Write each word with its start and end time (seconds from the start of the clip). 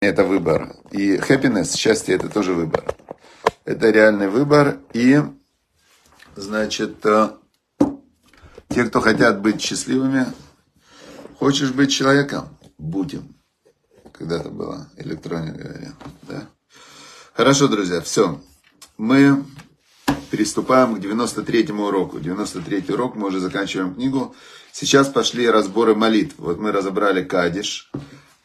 Это 0.00 0.24
выбор. 0.24 0.76
И 0.92 1.16
happiness, 1.16 1.76
счастье, 1.76 2.14
это 2.14 2.28
тоже 2.28 2.54
выбор. 2.54 2.84
Это 3.64 3.90
реальный 3.90 4.28
выбор. 4.28 4.78
И, 4.92 5.20
значит, 6.36 7.04
э, 7.04 7.30
те, 8.68 8.84
кто 8.84 9.00
хотят 9.00 9.40
быть 9.40 9.60
счастливыми, 9.60 10.26
хочешь 11.38 11.72
быть 11.72 11.90
человеком? 11.90 12.56
Будем. 12.78 13.34
Когда-то 14.12 14.50
было, 14.50 14.88
электроник 14.98 15.56
говорил. 15.56 15.92
Да? 16.22 16.48
Хорошо, 17.34 17.66
друзья, 17.66 18.00
все. 18.00 18.40
Мы 18.98 19.44
приступаем 20.30 20.94
к 20.94 20.98
93-му 20.98 21.84
уроку. 21.84 22.18
93-й 22.18 22.92
урок, 22.92 23.16
мы 23.16 23.28
уже 23.28 23.40
заканчиваем 23.40 23.94
книгу. 23.94 24.34
Сейчас 24.72 25.08
пошли 25.08 25.48
разборы 25.48 25.94
молитв. 25.94 26.34
Вот 26.38 26.58
мы 26.58 26.72
разобрали 26.72 27.22
Кадиш. 27.22 27.90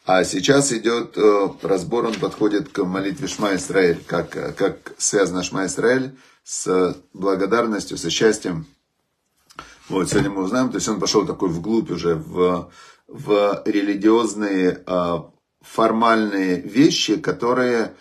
А 0.04 0.24
сейчас 0.24 0.72
идет 0.72 1.16
э, 1.16 1.48
разбор, 1.62 2.06
он 2.06 2.14
подходит 2.14 2.68
к 2.68 2.84
молитве 2.84 3.28
Шма 3.28 3.56
Исраэль. 3.56 4.02
Как, 4.06 4.30
как 4.30 4.92
связано 4.98 5.42
Шма 5.42 5.66
Исраэль 5.66 6.16
с 6.44 6.96
благодарностью, 7.12 7.98
со 7.98 8.10
счастьем. 8.10 8.66
Вот, 9.88 10.10
сегодня 10.10 10.30
мы 10.30 10.42
узнаем. 10.42 10.70
То 10.70 10.76
есть 10.76 10.88
он 10.88 11.00
пошел 11.00 11.26
такой 11.26 11.48
вглубь 11.48 11.90
уже 11.90 12.14
в, 12.14 12.70
в 13.06 13.62
религиозные 13.64 14.82
э, 14.86 15.14
формальные 15.62 16.60
вещи, 16.60 17.16
которые 17.16 17.94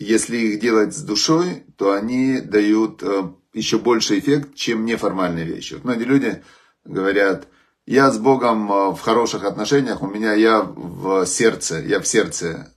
если 0.00 0.38
их 0.38 0.60
делать 0.60 0.96
с 0.96 1.02
душой, 1.02 1.64
то 1.76 1.92
они 1.92 2.40
дают 2.40 3.02
э, 3.02 3.30
еще 3.52 3.78
больше 3.78 4.18
эффект, 4.18 4.54
чем 4.54 4.86
неформальные 4.86 5.44
вещи. 5.44 5.74
Вот 5.74 5.84
многие 5.84 6.04
люди 6.04 6.42
говорят, 6.84 7.48
я 7.90 8.12
с 8.12 8.18
Богом 8.18 8.70
э, 8.70 8.90
в 8.92 9.00
хороших 9.00 9.44
отношениях, 9.44 10.00
у 10.00 10.06
меня 10.06 10.32
я 10.32 10.62
в 10.62 11.26
сердце, 11.26 11.80
я 11.80 11.98
в 11.98 12.06
сердце 12.06 12.72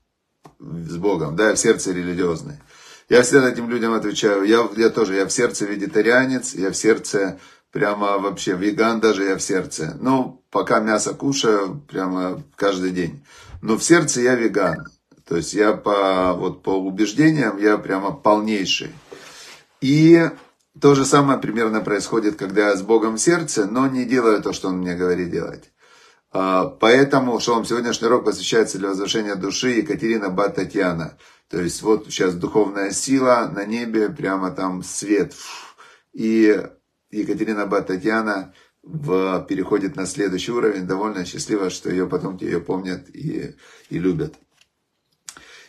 с 0.59 0.97
Богом, 0.97 1.35
да, 1.35 1.49
я 1.49 1.55
в 1.55 1.59
сердце 1.59 1.91
религиозный. 1.91 2.55
Я 3.09 3.21
всегда 3.21 3.47
этим 3.47 3.69
людям 3.69 3.93
отвечаю, 3.93 4.43
я, 4.43 4.67
я 4.75 4.89
тоже, 4.89 5.13
я 5.13 5.27
в 5.27 5.31
сердце 5.31 5.65
вегетарианец, 5.65 6.55
я 6.55 6.71
в 6.71 6.75
сердце 6.75 7.39
прямо 7.71 8.17
вообще 8.17 8.53
веган 8.53 8.99
даже, 8.99 9.25
я 9.25 9.35
в 9.35 9.41
сердце. 9.43 9.95
Ну, 10.01 10.43
пока 10.49 10.79
мясо 10.79 11.13
кушаю, 11.13 11.79
прямо 11.87 12.41
каждый 12.55 12.89
день. 12.89 13.23
Но 13.61 13.77
в 13.77 13.83
сердце 13.83 14.21
я 14.21 14.33
веган. 14.33 14.77
То 15.27 15.37
есть 15.37 15.53
я 15.53 15.73
по, 15.73 16.33
вот, 16.33 16.63
по 16.63 16.71
убеждениям, 16.71 17.59
я 17.59 17.77
прямо 17.77 18.11
полнейший. 18.13 18.89
И 19.79 20.27
то 20.79 20.95
же 20.95 21.05
самое 21.05 21.39
примерно 21.39 21.81
происходит, 21.81 22.35
когда 22.35 22.69
я 22.69 22.75
с 22.75 22.81
Богом 22.81 23.15
в 23.15 23.21
сердце, 23.21 23.67
но 23.67 23.87
не 23.87 24.05
делаю 24.05 24.41
то, 24.41 24.53
что 24.53 24.69
Он 24.69 24.77
мне 24.77 24.95
говорит 24.95 25.29
делать. 25.29 25.71
А, 26.31 26.65
поэтому 26.65 27.39
шалом, 27.39 27.63
сегодняшний 27.63 28.07
урок 28.07 28.25
посвящается 28.25 28.79
для 28.79 28.89
возвышения 28.89 29.35
души 29.35 29.69
Екатерина 29.69 30.29
Бат 30.29 30.55
Татьяна. 30.55 31.17
То 31.47 31.61
есть 31.61 31.83
вот 31.83 32.05
сейчас 32.05 32.33
духовная 32.33 32.89
сила 32.89 33.51
на 33.53 33.65
небе, 33.65 34.09
прямо 34.09 34.49
там 34.49 34.81
свет. 34.81 35.35
И 36.11 36.59
Екатерина 37.11 37.67
Бат 37.67 37.87
Татьяна 37.87 38.53
в, 38.81 39.45
переходит 39.47 39.95
на 39.95 40.07
следующий 40.07 40.51
уровень, 40.51 40.87
довольно 40.87 41.23
счастлива, 41.23 41.69
что 41.69 41.91
ее 41.91 42.07
потомки 42.07 42.45
ее 42.45 42.59
помнят 42.59 43.07
и, 43.09 43.55
и 43.89 43.99
любят 43.99 44.33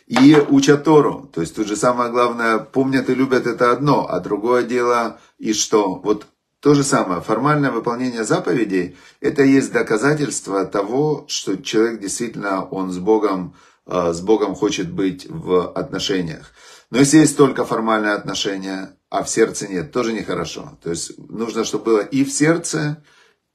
и 0.07 0.35
учат 0.49 0.83
Тору. 0.83 1.29
То 1.33 1.41
есть 1.41 1.55
тут 1.55 1.67
же 1.67 1.75
самое 1.75 2.11
главное, 2.11 2.59
помнят 2.59 3.09
и 3.09 3.15
любят 3.15 3.47
это 3.47 3.71
одно, 3.71 4.07
а 4.09 4.19
другое 4.19 4.63
дело 4.63 5.19
и 5.37 5.53
что? 5.53 5.95
Вот 5.95 6.27
то 6.59 6.73
же 6.73 6.83
самое, 6.83 7.21
формальное 7.21 7.69
выполнение 7.69 8.23
заповедей, 8.23 8.97
это 9.21 9.43
есть 9.43 9.71
доказательство 9.71 10.65
того, 10.65 11.25
что 11.27 11.57
человек 11.57 11.99
действительно, 11.99 12.65
он 12.65 12.91
с 12.91 12.97
Богом, 12.97 13.55
э, 13.85 14.13
с 14.13 14.21
Богом 14.21 14.55
хочет 14.55 14.91
быть 14.91 15.27
в 15.29 15.71
отношениях. 15.71 16.53
Но 16.89 16.99
если 16.99 17.19
есть 17.19 17.37
только 17.37 17.65
формальные 17.65 18.13
отношения, 18.13 18.97
а 19.09 19.23
в 19.23 19.29
сердце 19.29 19.67
нет, 19.67 19.91
тоже 19.91 20.13
нехорошо. 20.13 20.77
То 20.81 20.89
есть 20.89 21.17
нужно, 21.17 21.65
чтобы 21.65 21.85
было 21.85 21.99
и 21.99 22.23
в 22.23 22.31
сердце, 22.31 23.03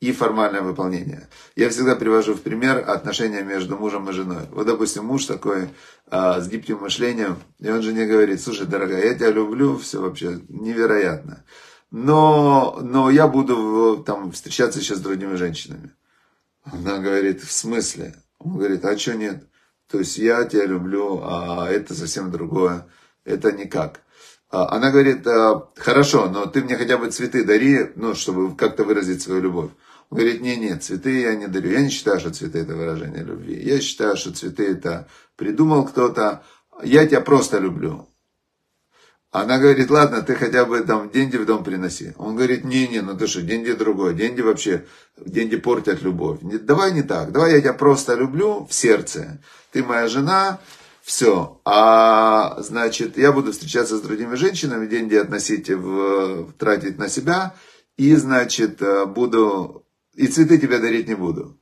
и 0.01 0.13
формальное 0.13 0.63
выполнение. 0.63 1.29
Я 1.57 1.69
всегда 1.69 1.95
привожу 1.95 2.35
в 2.35 2.41
пример 2.41 2.89
отношения 2.89 3.43
между 3.43 3.77
мужем 3.77 4.09
и 4.09 4.13
женой. 4.13 4.47
Вот, 4.51 4.67
допустим, 4.67 5.05
муж 5.05 5.27
такой 5.27 5.69
а, 6.07 6.41
с 6.41 6.49
гибким 6.49 6.79
мышлением, 6.79 7.37
и 7.59 7.71
он 7.71 7.83
жене 7.83 8.07
говорит, 8.07 8.41
слушай, 8.41 8.67
дорогая, 8.67 9.05
я 9.05 9.15
тебя 9.15 9.31
люблю, 9.31 9.77
все 9.77 10.01
вообще 10.01 10.41
невероятно. 10.49 11.45
Но, 11.91 12.79
но 12.83 13.11
я 13.11 13.29
буду 13.29 14.03
там 14.07 14.33
встречаться 14.33 14.81
сейчас 14.81 14.99
с 14.99 15.03
другими 15.03 15.35
женщинами. 15.35 15.93
Она 16.65 16.99
говорит, 16.99 17.43
в 17.43 17.53
смысле? 17.53 18.15
Он 18.39 18.57
говорит, 18.57 18.85
а 18.85 18.97
что 18.97 19.15
нет? 19.15 19.47
То 19.91 19.99
есть 19.99 20.17
я 20.17 20.45
тебя 20.45 20.65
люблю, 20.65 21.21
а 21.23 21.69
это 21.69 21.95
совсем 21.95 22.31
другое. 22.31 22.87
Это 23.25 23.53
никак. 23.53 24.01
А, 24.51 24.77
она 24.77 24.91
говорит, 24.91 25.27
«А, 25.27 25.69
хорошо, 25.77 26.29
но 26.31 26.47
ты 26.47 26.63
мне 26.63 26.77
хотя 26.77 26.97
бы 26.97 27.11
цветы 27.11 27.45
дари, 27.45 27.93
ну, 27.97 28.15
чтобы 28.15 28.57
как-то 28.57 28.85
выразить 28.85 29.23
свою 29.23 29.43
любовь. 29.43 29.71
Говорит, 30.11 30.41
не, 30.41 30.57
нет, 30.57 30.83
цветы 30.83 31.21
я 31.21 31.37
не 31.37 31.47
дарю. 31.47 31.71
Я 31.71 31.83
не 31.83 31.89
считаю, 31.89 32.19
что 32.19 32.31
цветы 32.31 32.59
это 32.59 32.75
выражение 32.75 33.23
любви. 33.23 33.61
Я 33.63 33.81
считаю, 33.81 34.17
что 34.17 34.33
цветы 34.33 34.67
это 34.67 35.07
придумал 35.37 35.85
кто-то. 35.85 36.43
Я 36.83 37.07
тебя 37.07 37.21
просто 37.21 37.59
люблю. 37.59 38.09
Она 39.31 39.59
говорит, 39.59 39.89
ладно, 39.91 40.23
ты 40.23 40.35
хотя 40.35 40.65
бы 40.65 40.81
там 40.81 41.09
деньги 41.11 41.37
в 41.37 41.47
дом 41.47 41.63
приноси. 41.63 42.15
Он 42.17 42.35
говорит, 42.35 42.65
не-не, 42.65 43.01
ну 43.01 43.17
ты 43.17 43.29
что, 43.29 43.43
деньги 43.43 43.71
другое. 43.71 44.13
Деньги 44.13 44.41
вообще, 44.41 44.87
деньги 45.17 45.55
портят 45.55 46.03
любовь. 46.03 46.41
Давай 46.43 46.93
не 46.93 47.03
так, 47.03 47.31
давай 47.31 47.53
я 47.53 47.61
тебя 47.61 47.75
просто 47.75 48.15
люблю 48.15 48.67
в 48.69 48.75
сердце. 48.75 49.41
Ты 49.71 49.85
моя 49.85 50.09
жена, 50.09 50.59
все. 51.03 51.61
А 51.65 52.61
значит, 52.63 53.17
я 53.17 53.31
буду 53.31 53.53
встречаться 53.53 53.99
с 53.99 54.01
другими 54.01 54.35
женщинами, 54.35 54.89
деньги 54.89 55.15
относить, 55.15 55.71
в, 55.71 56.53
тратить 56.59 56.99
на 56.99 57.09
себя. 57.09 57.55
И, 57.97 58.17
значит, 58.17 58.83
буду 59.15 59.85
и 60.21 60.27
цветы 60.27 60.59
тебе 60.59 60.79
дарить 60.79 61.09
не 61.09 61.15
буду. 61.15 61.59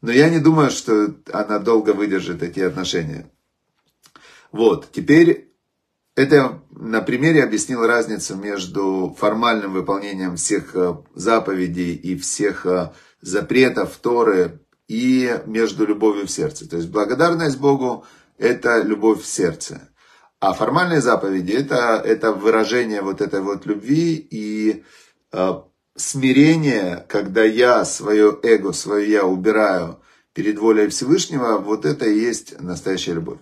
Но 0.00 0.10
я 0.10 0.28
не 0.28 0.40
думаю, 0.40 0.70
что 0.70 1.14
она 1.32 1.60
долго 1.60 1.90
выдержит 1.90 2.42
эти 2.42 2.58
отношения. 2.58 3.30
Вот, 4.50 4.90
теперь 4.90 5.54
это 6.16 6.60
на 6.70 7.00
примере 7.00 7.44
объяснил 7.44 7.86
разницу 7.86 8.34
между 8.34 9.14
формальным 9.16 9.72
выполнением 9.72 10.34
всех 10.36 10.74
э, 10.74 10.96
заповедей 11.14 11.94
и 11.94 12.18
всех 12.18 12.66
э, 12.66 12.90
запретов 13.20 13.96
Торы 14.02 14.60
и 14.88 15.40
между 15.46 15.86
любовью 15.86 16.26
в 16.26 16.30
сердце. 16.30 16.68
То 16.68 16.76
есть 16.78 16.88
благодарность 16.88 17.58
Богу– 17.58 18.04
это 18.36 18.82
любовь 18.82 19.22
в 19.22 19.26
сердце. 19.26 19.88
А 20.40 20.54
формальные 20.54 21.00
заповеди 21.00 21.52
это,– 21.52 22.02
это 22.04 22.32
выражение 22.32 23.00
вот 23.00 23.20
этой 23.20 23.40
вот 23.40 23.64
любви 23.64 24.16
и 24.16 24.82
э, 25.32 25.52
смирение, 25.96 27.04
когда 27.08 27.44
я 27.44 27.84
свое 27.84 28.38
эго, 28.42 28.72
свое 28.72 29.10
я 29.10 29.24
убираю 29.24 29.98
перед 30.34 30.58
волей 30.58 30.88
Всевышнего, 30.88 31.58
вот 31.58 31.84
это 31.84 32.06
и 32.06 32.18
есть 32.18 32.60
настоящая 32.60 33.14
любовь. 33.14 33.38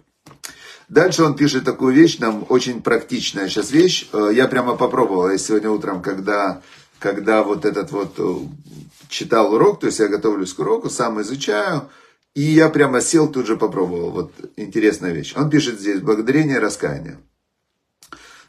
Дальше 0.89 1.23
он 1.23 1.37
пишет 1.37 1.65
такую 1.65 1.95
вещь, 1.95 2.19
нам 2.19 2.45
очень 2.49 2.83
практичная 2.83 3.49
сейчас 3.49 3.71
вещь. 3.71 4.09
Э, 4.13 4.31
я 4.35 4.49
прямо 4.49 4.77
попробовал, 4.77 5.31
я 5.31 5.39
сегодня 5.39 5.71
утром, 5.71 6.03
когда, 6.03 6.63
когда 6.99 7.45
вот 7.45 7.65
этот 7.65 7.93
вот 7.93 8.15
э, 8.19 8.35
читал 9.09 9.55
урок, 9.55 9.79
то 9.79 9.87
есть 9.87 10.01
я 10.01 10.09
готовлюсь 10.09 10.53
к 10.53 10.59
уроку, 10.59 10.91
сам 10.91 11.21
изучаю, 11.21 11.89
и 12.35 12.43
я 12.43 12.69
прямо 12.69 13.01
сел, 13.01 13.29
тут 13.29 13.47
же 13.47 13.57
попробовал. 13.57 14.11
Вот 14.11 14.33
интересная 14.57 15.13
вещь. 15.13 15.33
Он 15.37 15.49
пишет 15.49 15.79
здесь 15.79 16.01
благодарение 16.01 16.59
раскаяние. 16.59 17.19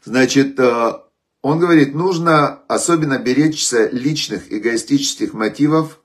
Значит, 0.04 0.58
э, 0.58 0.94
он 1.42 1.58
говорит, 1.58 1.94
нужно 1.94 2.60
особенно 2.68 3.18
беречься 3.18 3.88
личных 3.90 4.52
эгоистических 4.52 5.34
мотивов, 5.34 6.00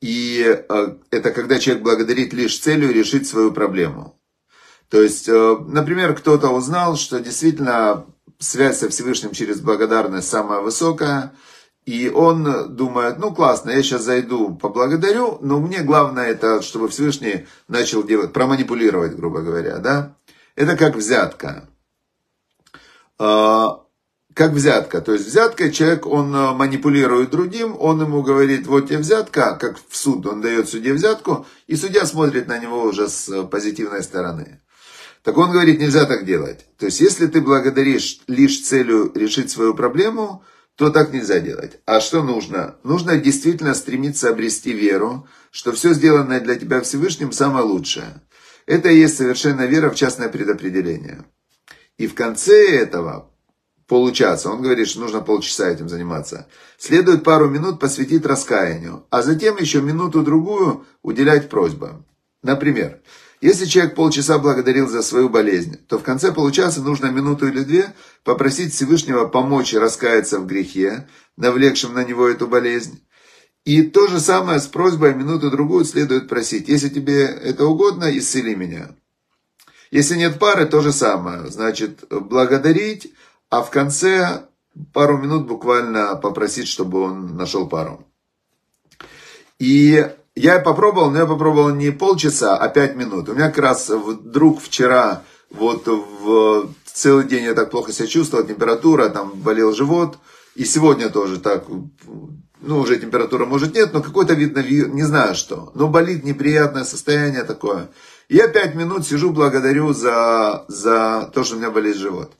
и 0.00 0.44
э, 0.44 0.96
это 1.10 1.30
когда 1.30 1.58
человек 1.58 1.84
благодарит 1.84 2.32
лишь 2.32 2.58
целью 2.58 2.92
решить 2.92 3.26
свою 3.26 3.52
проблему. 3.52 4.20
То 4.90 5.00
есть, 5.00 5.28
э, 5.28 5.56
например, 5.66 6.14
кто-то 6.14 6.50
узнал, 6.50 6.96
что 6.96 7.20
действительно 7.20 8.04
связь 8.38 8.78
со 8.78 8.88
Всевышним 8.88 9.30
через 9.30 9.60
благодарность 9.60 10.28
самая 10.28 10.60
высокая, 10.60 11.32
и 11.86 12.08
он 12.08 12.74
думает, 12.74 13.18
ну 13.18 13.32
классно, 13.32 13.70
я 13.70 13.82
сейчас 13.82 14.02
зайду, 14.02 14.56
поблагодарю, 14.56 15.38
но 15.40 15.60
мне 15.60 15.82
главное 15.82 16.26
это, 16.26 16.62
чтобы 16.62 16.88
Всевышний 16.88 17.46
начал 17.68 18.02
делать, 18.02 18.32
проманипулировать, 18.32 19.14
грубо 19.14 19.40
говоря, 19.40 19.78
да. 19.78 20.16
Это 20.56 20.76
как 20.76 20.96
взятка. 20.96 21.68
А, 24.34 24.36
как 24.36 24.52
взятка. 24.52 25.00
То 25.00 25.12
есть 25.12 25.26
взятка, 25.26 25.70
человек, 25.70 26.06
он 26.06 26.34
э, 26.34 26.52
манипулирует 26.52 27.30
другим, 27.30 27.76
он 27.78 28.00
ему 28.00 28.22
говорит, 28.22 28.66
вот 28.66 28.88
тебе 28.88 28.98
взятка, 28.98 29.56
как 29.60 29.78
в 29.88 29.96
суд, 29.96 30.26
он 30.26 30.40
дает 30.40 30.68
судье 30.68 30.92
взятку, 30.92 31.46
и 31.66 31.76
судья 31.76 32.04
смотрит 32.04 32.48
на 32.48 32.58
него 32.58 32.82
уже 32.82 33.08
с 33.08 33.28
э, 33.28 33.44
позитивной 33.44 34.02
стороны. 34.02 34.60
Так 35.22 35.38
он 35.38 35.52
говорит, 35.52 35.80
нельзя 35.80 36.04
так 36.04 36.26
делать. 36.26 36.66
То 36.78 36.86
есть, 36.86 37.00
если 37.00 37.26
ты 37.26 37.40
благодаришь 37.40 38.20
лишь 38.26 38.60
целью 38.60 39.10
решить 39.14 39.50
свою 39.50 39.74
проблему, 39.74 40.44
то 40.76 40.90
так 40.90 41.12
нельзя 41.12 41.40
делать. 41.40 41.80
А 41.86 42.00
что 42.00 42.22
нужно? 42.22 42.76
Нужно 42.82 43.16
действительно 43.16 43.74
стремиться 43.74 44.28
обрести 44.28 44.72
веру, 44.72 45.26
что 45.50 45.72
все 45.72 45.94
сделанное 45.94 46.40
для 46.40 46.56
тебя 46.56 46.80
Всевышним 46.80 47.32
самое 47.32 47.64
лучшее. 47.64 48.20
Это 48.66 48.90
и 48.90 48.98
есть 48.98 49.16
совершенная 49.16 49.66
вера 49.66 49.90
в 49.90 49.94
частное 49.94 50.28
предопределение. 50.28 51.24
И 51.96 52.06
в 52.06 52.14
конце 52.14 52.76
этого 52.76 53.30
получаса, 53.86 54.50
он 54.50 54.62
говорит, 54.62 54.88
что 54.88 55.00
нужно 55.00 55.20
полчаса 55.20 55.68
этим 55.68 55.88
заниматься, 55.88 56.46
следует 56.78 57.24
пару 57.24 57.48
минут 57.48 57.80
посвятить 57.80 58.26
раскаянию, 58.26 59.06
а 59.10 59.22
затем 59.22 59.56
еще 59.58 59.80
минуту-другую 59.80 60.86
уделять 61.02 61.48
просьбам. 61.48 62.06
Например, 62.42 63.00
если 63.40 63.66
человек 63.66 63.94
полчаса 63.94 64.38
благодарил 64.38 64.88
за 64.88 65.02
свою 65.02 65.28
болезнь, 65.28 65.76
то 65.88 65.98
в 65.98 66.02
конце 66.02 66.32
получаса 66.32 66.80
нужно 66.80 67.10
минуту 67.10 67.46
или 67.46 67.60
две 67.60 67.94
попросить 68.22 68.72
Всевышнего 68.72 69.26
помочь 69.26 69.74
раскаяться 69.74 70.38
в 70.38 70.46
грехе, 70.46 71.06
навлекшем 71.36 71.94
на 71.94 72.04
него 72.04 72.28
эту 72.28 72.46
болезнь. 72.46 73.04
И 73.64 73.82
то 73.82 74.08
же 74.08 74.20
самое 74.20 74.60
с 74.60 74.66
просьбой 74.66 75.14
минуту-другую 75.14 75.84
следует 75.84 76.28
просить. 76.28 76.68
Если 76.68 76.88
тебе 76.90 77.24
это 77.24 77.66
угодно, 77.66 78.16
исцели 78.16 78.54
меня. 78.54 78.94
Если 79.90 80.16
нет 80.16 80.38
пары, 80.38 80.66
то 80.66 80.80
же 80.80 80.92
самое. 80.92 81.46
Значит, 81.50 82.04
благодарить, 82.10 83.14
а 83.50 83.62
в 83.62 83.70
конце 83.70 84.46
пару 84.92 85.18
минут 85.18 85.46
буквально 85.46 86.16
попросить, 86.16 86.68
чтобы 86.68 87.02
он 87.02 87.36
нашел 87.36 87.68
пару. 87.68 88.06
И 89.58 90.04
я 90.34 90.58
попробовал, 90.58 91.10
но 91.10 91.18
я 91.18 91.26
попробовал 91.26 91.70
не 91.70 91.90
полчаса, 91.90 92.56
а 92.56 92.68
пять 92.68 92.96
минут. 92.96 93.28
У 93.28 93.34
меня 93.34 93.48
как 93.48 93.58
раз 93.58 93.88
вдруг 93.88 94.60
вчера, 94.60 95.22
вот 95.50 95.86
в 95.86 96.74
целый 96.84 97.24
день 97.26 97.44
я 97.44 97.54
так 97.54 97.70
плохо 97.70 97.92
себя 97.92 98.08
чувствовал, 98.08 98.44
температура, 98.44 99.08
там 99.08 99.30
болел 99.34 99.72
живот. 99.72 100.18
И 100.56 100.64
сегодня 100.64 101.08
тоже 101.08 101.40
так, 101.40 101.66
ну 102.60 102.78
уже 102.78 102.98
температура 102.98 103.44
может 103.44 103.74
нет, 103.74 103.92
но 103.92 104.02
какой-то 104.02 104.34
видно, 104.34 104.60
не 104.60 105.02
знаю 105.02 105.34
что. 105.34 105.70
Но 105.74 105.88
болит 105.88 106.24
неприятное 106.24 106.84
состояние 106.84 107.44
такое. 107.44 107.90
Я 108.28 108.48
пять 108.48 108.74
минут 108.74 109.06
сижу, 109.06 109.30
благодарю 109.30 109.92
за, 109.92 110.64
за 110.68 111.30
то, 111.32 111.44
что 111.44 111.56
у 111.56 111.58
меня 111.58 111.70
болит 111.70 111.96
живот. 111.96 112.32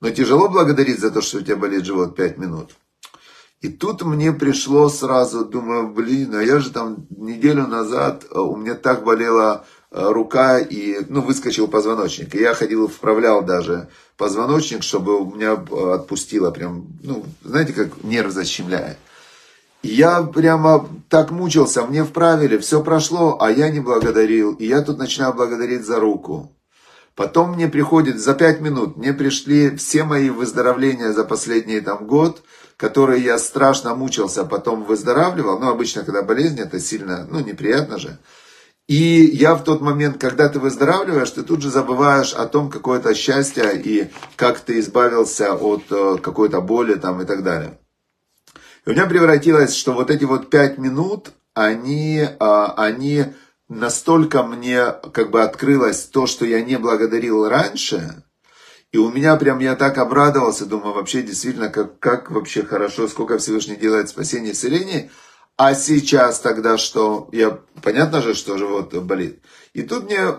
Но 0.00 0.10
тяжело 0.10 0.48
благодарить 0.48 0.98
за 0.98 1.10
то, 1.10 1.20
что 1.20 1.38
у 1.38 1.40
тебя 1.42 1.56
болит 1.56 1.84
живот 1.84 2.16
пять 2.16 2.38
минут. 2.38 2.70
И 3.60 3.68
тут 3.68 4.02
мне 4.02 4.32
пришло 4.32 4.88
сразу, 4.88 5.44
думаю, 5.44 5.88
блин, 5.88 6.34
а 6.34 6.42
я 6.42 6.60
же 6.60 6.70
там 6.70 7.06
неделю 7.10 7.66
назад, 7.66 8.24
э, 8.30 8.38
у 8.38 8.56
меня 8.56 8.74
так 8.74 9.04
болела 9.04 9.66
э, 9.90 10.02
рука 10.10 10.58
и, 10.58 11.04
ну, 11.10 11.20
выскочил 11.20 11.68
позвоночник. 11.68 12.34
И 12.34 12.38
я 12.38 12.54
ходил, 12.54 12.88
вправлял 12.88 13.42
даже 13.42 13.90
позвоночник, 14.16 14.82
чтобы 14.82 15.20
у 15.20 15.34
меня 15.34 15.62
э, 15.70 15.92
отпустило 15.92 16.50
прям, 16.50 16.86
ну, 17.02 17.26
знаете, 17.44 17.74
как 17.74 18.02
нерв 18.02 18.32
защемляет. 18.32 18.96
И 19.82 19.88
я 19.88 20.22
прямо 20.22 20.88
так 21.10 21.30
мучился, 21.30 21.84
мне 21.84 22.02
вправили, 22.04 22.56
все 22.56 22.82
прошло, 22.82 23.36
а 23.40 23.50
я 23.50 23.68
не 23.68 23.80
благодарил. 23.80 24.54
И 24.54 24.66
я 24.66 24.80
тут 24.80 24.96
начинаю 24.96 25.34
благодарить 25.34 25.84
за 25.84 26.00
руку. 26.00 26.50
Потом 27.20 27.52
мне 27.52 27.68
приходит 27.68 28.18
за 28.18 28.32
пять 28.32 28.62
минут, 28.62 28.96
мне 28.96 29.12
пришли 29.12 29.76
все 29.76 30.04
мои 30.04 30.30
выздоровления 30.30 31.12
за 31.12 31.24
последний 31.24 31.80
там 31.80 32.06
год– 32.06 32.42
которые 32.80 33.22
я 33.22 33.38
страшно 33.38 33.94
мучился, 33.94 34.46
потом 34.46 34.84
выздоравливал. 34.84 35.58
Ну, 35.58 35.68
обычно, 35.68 36.02
когда 36.02 36.22
болезнь, 36.22 36.58
это 36.58 36.80
сильно, 36.80 37.26
ну, 37.30 37.40
неприятно 37.40 37.98
же. 37.98 38.16
И 38.88 39.20
я 39.34 39.54
в 39.54 39.64
тот 39.64 39.82
момент, 39.82 40.18
когда 40.18 40.48
ты 40.48 40.58
выздоравливаешь, 40.58 41.30
ты 41.30 41.42
тут 41.42 41.60
же 41.60 41.70
забываешь 41.70 42.32
о 42.32 42.46
том, 42.46 42.70
какое-то 42.70 43.14
счастье 43.14 43.78
и 43.78 44.10
как 44.34 44.60
ты 44.60 44.80
избавился 44.80 45.52
от 45.54 45.82
э, 45.90 46.16
какой-то 46.22 46.62
боли 46.62 46.94
там 46.94 47.20
и 47.20 47.26
так 47.26 47.42
далее. 47.42 47.78
И 48.86 48.90
у 48.90 48.92
меня 48.92 49.04
превратилось, 49.04 49.76
что 49.76 49.92
вот 49.92 50.10
эти 50.10 50.24
вот 50.24 50.48
пять 50.48 50.78
минут, 50.78 51.32
они, 51.52 52.26
а, 52.38 52.72
они 52.78 53.26
настолько 53.70 54.42
мне 54.42 54.92
как 55.12 55.30
бы 55.30 55.42
открылось 55.42 56.04
то, 56.04 56.26
что 56.26 56.44
я 56.44 56.60
не 56.60 56.76
благодарил 56.76 57.48
раньше, 57.48 58.24
и 58.92 58.98
у 58.98 59.10
меня 59.10 59.36
прям, 59.36 59.60
я 59.60 59.76
так 59.76 59.98
обрадовался, 59.98 60.66
думаю, 60.66 60.94
вообще 60.94 61.22
действительно, 61.22 61.68
как, 61.68 62.00
как 62.00 62.30
вообще 62.30 62.64
хорошо, 62.64 63.06
сколько 63.06 63.38
Всевышний 63.38 63.76
делает 63.76 64.08
спасение 64.08 64.50
и 64.50 64.52
исцеление. 64.52 65.10
А 65.56 65.74
сейчас 65.74 66.40
тогда 66.40 66.76
что? 66.76 67.28
Я, 67.30 67.60
понятно 67.82 68.20
же, 68.20 68.34
что 68.34 68.58
живот 68.58 68.92
болит. 69.04 69.42
И 69.74 69.82
тут 69.82 70.06
мне 70.06 70.34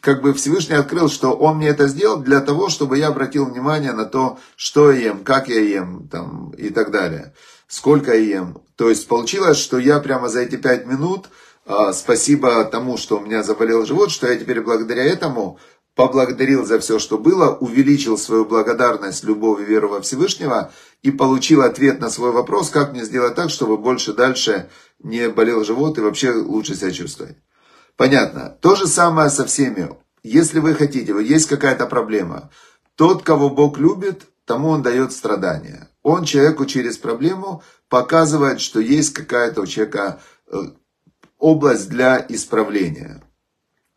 как 0.00 0.22
бы 0.22 0.32
Всевышний 0.32 0.76
открыл, 0.76 1.08
что 1.08 1.32
он 1.32 1.56
мне 1.56 1.68
это 1.68 1.88
сделал 1.88 2.18
для 2.18 2.40
того, 2.40 2.68
чтобы 2.68 2.98
я 2.98 3.08
обратил 3.08 3.46
внимание 3.46 3.92
на 3.92 4.04
то, 4.04 4.38
что 4.54 4.92
я 4.92 5.08
ем, 5.08 5.24
как 5.24 5.48
я 5.48 5.60
ем 5.60 6.08
там, 6.08 6.50
и 6.50 6.68
так 6.68 6.92
далее. 6.92 7.34
Сколько 7.66 8.14
я 8.14 8.38
ем. 8.38 8.62
То 8.76 8.90
есть 8.90 9.08
получилось, 9.08 9.58
что 9.58 9.78
я 9.78 9.98
прямо 9.98 10.28
за 10.28 10.40
эти 10.42 10.56
пять 10.56 10.86
минут, 10.86 11.28
спасибо 11.92 12.64
тому, 12.64 12.96
что 12.96 13.18
у 13.18 13.20
меня 13.20 13.42
заболел 13.42 13.84
живот, 13.86 14.10
что 14.10 14.30
я 14.30 14.36
теперь 14.36 14.60
благодаря 14.60 15.04
этому 15.04 15.58
поблагодарил 15.94 16.64
за 16.64 16.78
все, 16.78 16.98
что 16.98 17.18
было, 17.18 17.54
увеличил 17.54 18.16
свою 18.16 18.44
благодарность, 18.44 19.24
любовь 19.24 19.60
и 19.60 19.64
веру 19.64 19.88
во 19.88 20.00
Всевышнего 20.00 20.72
и 21.02 21.10
получил 21.10 21.62
ответ 21.62 22.00
на 22.00 22.08
свой 22.08 22.32
вопрос, 22.32 22.70
как 22.70 22.92
мне 22.92 23.04
сделать 23.04 23.34
так, 23.34 23.50
чтобы 23.50 23.76
больше 23.76 24.12
дальше 24.12 24.70
не 25.00 25.28
болел 25.28 25.64
живот 25.64 25.98
и 25.98 26.00
вообще 26.00 26.32
лучше 26.32 26.74
себя 26.74 26.92
чувствовать. 26.92 27.36
Понятно. 27.96 28.56
То 28.60 28.74
же 28.74 28.86
самое 28.86 29.28
со 29.28 29.44
всеми. 29.44 29.90
Если 30.22 30.60
вы 30.60 30.74
хотите, 30.74 31.14
есть 31.22 31.48
какая-то 31.48 31.86
проблема, 31.86 32.50
тот, 32.96 33.22
кого 33.22 33.50
Бог 33.50 33.78
любит, 33.78 34.22
тому 34.46 34.68
он 34.68 34.82
дает 34.82 35.12
страдания. 35.12 35.90
Он 36.02 36.24
человеку 36.24 36.64
через 36.64 36.96
проблему 36.96 37.62
показывает, 37.88 38.60
что 38.60 38.80
есть 38.80 39.12
какая-то 39.12 39.62
у 39.62 39.66
человека 39.66 40.20
э, 40.46 40.56
область 41.42 41.88
для 41.88 42.24
исправления. 42.28 43.22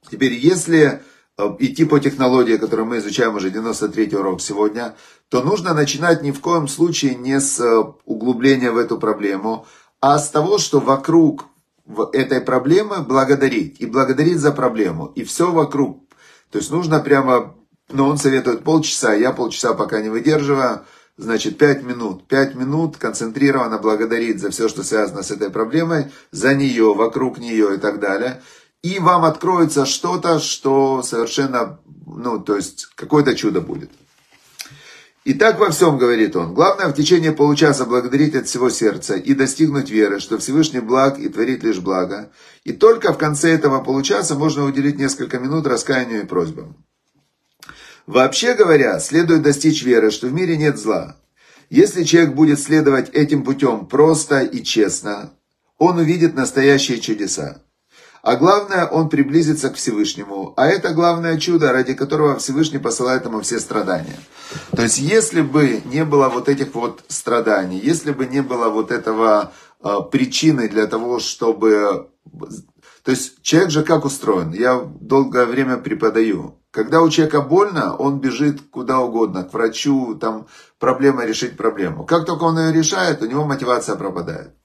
Теперь, 0.10 0.34
если 0.34 1.02
Э, 1.38 1.54
идти 1.60 1.84
по 1.84 2.00
технологии, 2.00 2.56
которую 2.56 2.86
мы 2.86 3.00
изучаем 3.00 3.36
уже 3.36 3.50
93 3.50 4.16
урок 4.16 4.42
сегодня, 4.42 4.96
то 5.30 5.42
нужно 5.44 5.74
начинать 5.74 6.22
ни 6.22 6.32
в 6.32 6.40
коем 6.40 6.68
случае 6.70 7.16
не 7.16 7.42
с 7.42 7.60
э, 7.60 7.84
углубления 8.06 8.72
в 8.72 8.78
эту 8.78 8.98
проблему, 8.98 9.66
а 10.00 10.18
с 10.18 10.30
того, 10.30 10.58
что 10.60 10.80
вокруг 10.80 11.46
этой 12.14 12.40
проблемы 12.40 13.02
благодарить. 13.02 13.82
И 13.82 13.86
благодарить 13.86 14.40
за 14.40 14.54
проблему. 14.54 15.08
И 15.08 15.24
все 15.26 15.52
вокруг. 15.52 16.04
То 16.52 16.60
есть 16.60 16.72
нужно 16.72 17.02
прямо, 17.02 17.54
ну 17.90 18.08
он 18.08 18.18
советует 18.18 18.64
полчаса, 18.64 19.14
я 19.14 19.34
полчаса 19.34 19.74
пока 19.74 20.02
не 20.02 20.10
выдерживаю, 20.10 20.86
значит 21.18 21.58
5 21.58 21.84
минут. 21.84 22.28
5 22.28 22.56
минут 22.56 22.98
концентрированно 22.98 23.78
благодарить 23.78 24.40
за 24.40 24.50
все, 24.50 24.68
что 24.68 24.84
связано 24.84 25.24
с 25.24 25.32
этой 25.32 25.50
проблемой, 25.50 26.12
за 26.32 26.54
нее, 26.56 26.94
вокруг 26.94 27.38
нее 27.38 27.76
и 27.76 27.78
так 27.78 28.00
далее 28.00 28.42
и 28.86 29.00
вам 29.00 29.26
откроется 29.26 29.84
что-то, 29.88 30.39
что 30.39 31.01
совершенно, 31.01 31.80
ну, 32.06 32.39
то 32.39 32.56
есть, 32.56 32.86
какое-то 32.94 33.36
чудо 33.36 33.60
будет. 33.60 33.89
И 35.24 35.34
так 35.34 35.60
во 35.60 35.72
всем, 35.72 35.98
говорит 35.98 36.36
он. 36.36 36.54
Главное 36.54 36.89
в 36.89 36.94
течение 36.94 37.32
получаса 37.32 37.86
благодарить 37.86 38.36
от 38.36 38.46
всего 38.48 38.70
сердца 38.70 39.16
и 39.16 39.34
достигнуть 39.34 39.89
веры, 39.89 40.20
что 40.20 40.38
Всевышний 40.38 40.82
благ 40.82 41.18
и 41.18 41.30
творит 41.30 41.63
лишь 41.63 41.80
благо. 41.80 42.32
И 42.63 42.74
только 42.74 43.12
в 43.12 43.18
конце 43.18 43.56
этого 43.56 43.84
получаса 43.84 44.36
можно 44.36 44.66
уделить 44.66 45.00
несколько 45.00 45.39
минут 45.39 45.66
раскаянию 45.66 46.22
и 46.22 46.28
просьбам. 46.28 46.85
Вообще 48.08 48.54
говоря, 48.54 49.00
следует 49.00 49.42
достичь 49.42 49.84
веры, 49.84 50.12
что 50.12 50.28
в 50.28 50.34
мире 50.34 50.58
нет 50.58 50.78
зла. 50.78 51.18
Если 51.70 52.04
человек 52.04 52.34
будет 52.34 52.60
следовать 52.60 53.10
этим 53.10 53.44
путем 53.44 53.88
просто 53.88 54.42
и 54.42 54.64
честно, 54.64 55.32
он 55.78 55.98
увидит 55.98 56.36
настоящие 56.36 57.00
чудеса. 57.00 57.62
А 58.22 58.38
главное, 58.38 58.88
он 58.88 59.10
приблизится 59.10 59.70
к 59.70 59.76
Всевышнему. 59.76 60.54
А 60.58 60.66
это 60.66 60.94
главное 60.94 61.38
чудо, 61.38 61.72
ради 61.72 61.94
которого 61.94 62.38
Всевышний 62.38 62.80
посылает 62.80 63.26
ему 63.26 63.42
все 63.42 63.60
страдания. 63.60 64.18
То 64.76 64.82
есть, 64.82 64.98
если 64.98 65.42
бы 65.42 65.82
не 65.86 66.04
было 66.04 66.30
вот 66.30 66.50
этих 66.50 66.74
вот 66.74 67.04
страданий, 67.08 67.80
если 67.80 68.12
бы 68.12 68.26
не 68.26 68.42
было 68.42 68.70
вот 68.70 68.92
этого 68.92 69.52
э, 69.84 69.98
причины 70.12 70.68
для 70.70 70.88
того, 70.88 71.20
чтобы... 71.20 72.10
То 73.06 73.12
есть, 73.12 73.44
человек 73.44 73.70
же 73.70 73.84
как 73.84 74.04
устроен? 74.04 74.52
Я 74.52 74.82
долгое 75.00 75.46
время 75.46 75.78
преподаю. 75.78 76.60
Когда 76.72 77.02
у 77.02 77.10
человека 77.10 77.42
больно, 77.42 77.96
он 77.96 78.20
бежит 78.20 78.60
куда 78.72 79.00
угодно, 79.00 79.44
к 79.44 79.54
врачу, 79.54 80.16
там 80.16 80.48
проблема 80.80 81.24
решить 81.24 81.56
проблему. 81.56 82.04
Как 82.04 82.26
только 82.26 82.44
он 82.46 82.58
ее 82.58 82.74
решает, 82.74 83.22
у 83.22 83.28
него 83.28 83.46
мотивация 83.46 83.96
пропадает. 83.96 84.56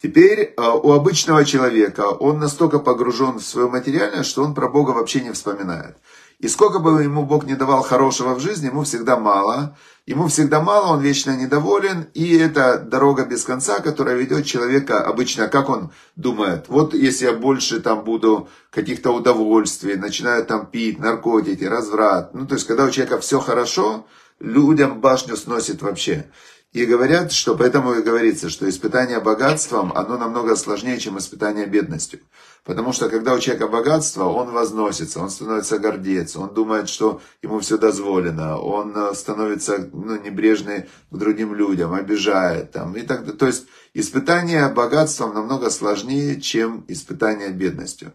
Теперь 0.00 0.54
а, 0.56 0.76
у 0.76 0.92
обычного 0.92 1.44
человека 1.44 2.02
он 2.02 2.38
настолько 2.38 2.78
погружен 2.78 3.40
в 3.40 3.44
свое 3.44 3.68
материальное, 3.68 4.22
что 4.22 4.44
он 4.44 4.54
про 4.54 4.68
Бога 4.68 4.92
вообще 4.92 5.20
не 5.20 5.32
вспоминает. 5.32 5.96
И 6.40 6.48
сколько 6.48 6.78
бы 6.78 7.02
ему 7.02 7.26
Бог 7.26 7.44
не 7.44 7.54
давал 7.54 7.82
хорошего 7.82 8.34
в 8.34 8.40
жизни, 8.40 8.66
ему 8.66 8.84
всегда 8.84 9.18
мало. 9.18 9.76
Ему 10.06 10.26
всегда 10.28 10.62
мало, 10.62 10.94
он 10.94 11.00
вечно 11.02 11.36
недоволен. 11.36 12.06
И 12.14 12.34
это 12.34 12.78
дорога 12.78 13.26
без 13.26 13.44
конца, 13.44 13.80
которая 13.80 14.16
ведет 14.16 14.46
человека 14.46 15.04
обычно, 15.04 15.48
как 15.48 15.68
он 15.68 15.92
думает. 16.16 16.64
Вот 16.68 16.94
если 16.94 17.26
я 17.26 17.34
больше 17.34 17.80
там 17.80 18.04
буду 18.04 18.48
каких-то 18.70 19.10
удовольствий, 19.10 19.96
начинаю 19.96 20.46
там 20.46 20.64
пить, 20.64 20.98
наркотики, 20.98 21.64
разврат. 21.64 22.32
Ну, 22.32 22.46
то 22.46 22.54
есть, 22.54 22.66
когда 22.66 22.84
у 22.84 22.90
человека 22.90 23.20
все 23.20 23.38
хорошо, 23.38 24.06
людям 24.40 25.02
башню 25.02 25.36
сносит 25.36 25.82
вообще. 25.82 26.30
И 26.72 26.86
говорят, 26.86 27.32
что 27.32 27.54
поэтому 27.54 27.94
и 27.94 28.02
говорится, 28.02 28.48
что 28.48 28.66
испытание 28.68 29.20
богатством, 29.20 29.92
оно 29.94 30.16
намного 30.16 30.56
сложнее, 30.56 30.98
чем 30.98 31.18
испытание 31.18 31.66
бедностью. 31.66 32.20
Потому 32.64 32.92
что 32.92 33.08
когда 33.08 33.34
у 33.34 33.38
человека 33.38 33.68
богатство, 33.68 34.24
он 34.24 34.50
возносится, 34.50 35.20
он 35.20 35.30
становится 35.30 35.78
гордец, 35.78 36.36
он 36.36 36.52
думает, 36.52 36.88
что 36.88 37.20
ему 37.42 37.60
все 37.60 37.78
дозволено, 37.78 38.58
он 38.58 38.94
э, 38.94 39.14
становится 39.14 39.88
ну, 39.92 40.20
небрежный 40.20 40.86
к 41.10 41.16
другим 41.16 41.54
людям, 41.54 41.94
обижает. 41.94 42.72
Там, 42.72 42.94
и 42.96 43.02
так, 43.02 43.36
то 43.38 43.46
есть 43.46 43.66
испытание 43.94 44.68
богатством 44.68 45.34
намного 45.34 45.70
сложнее, 45.70 46.40
чем 46.40 46.84
испытание 46.88 47.48
бедностью. 47.48 48.12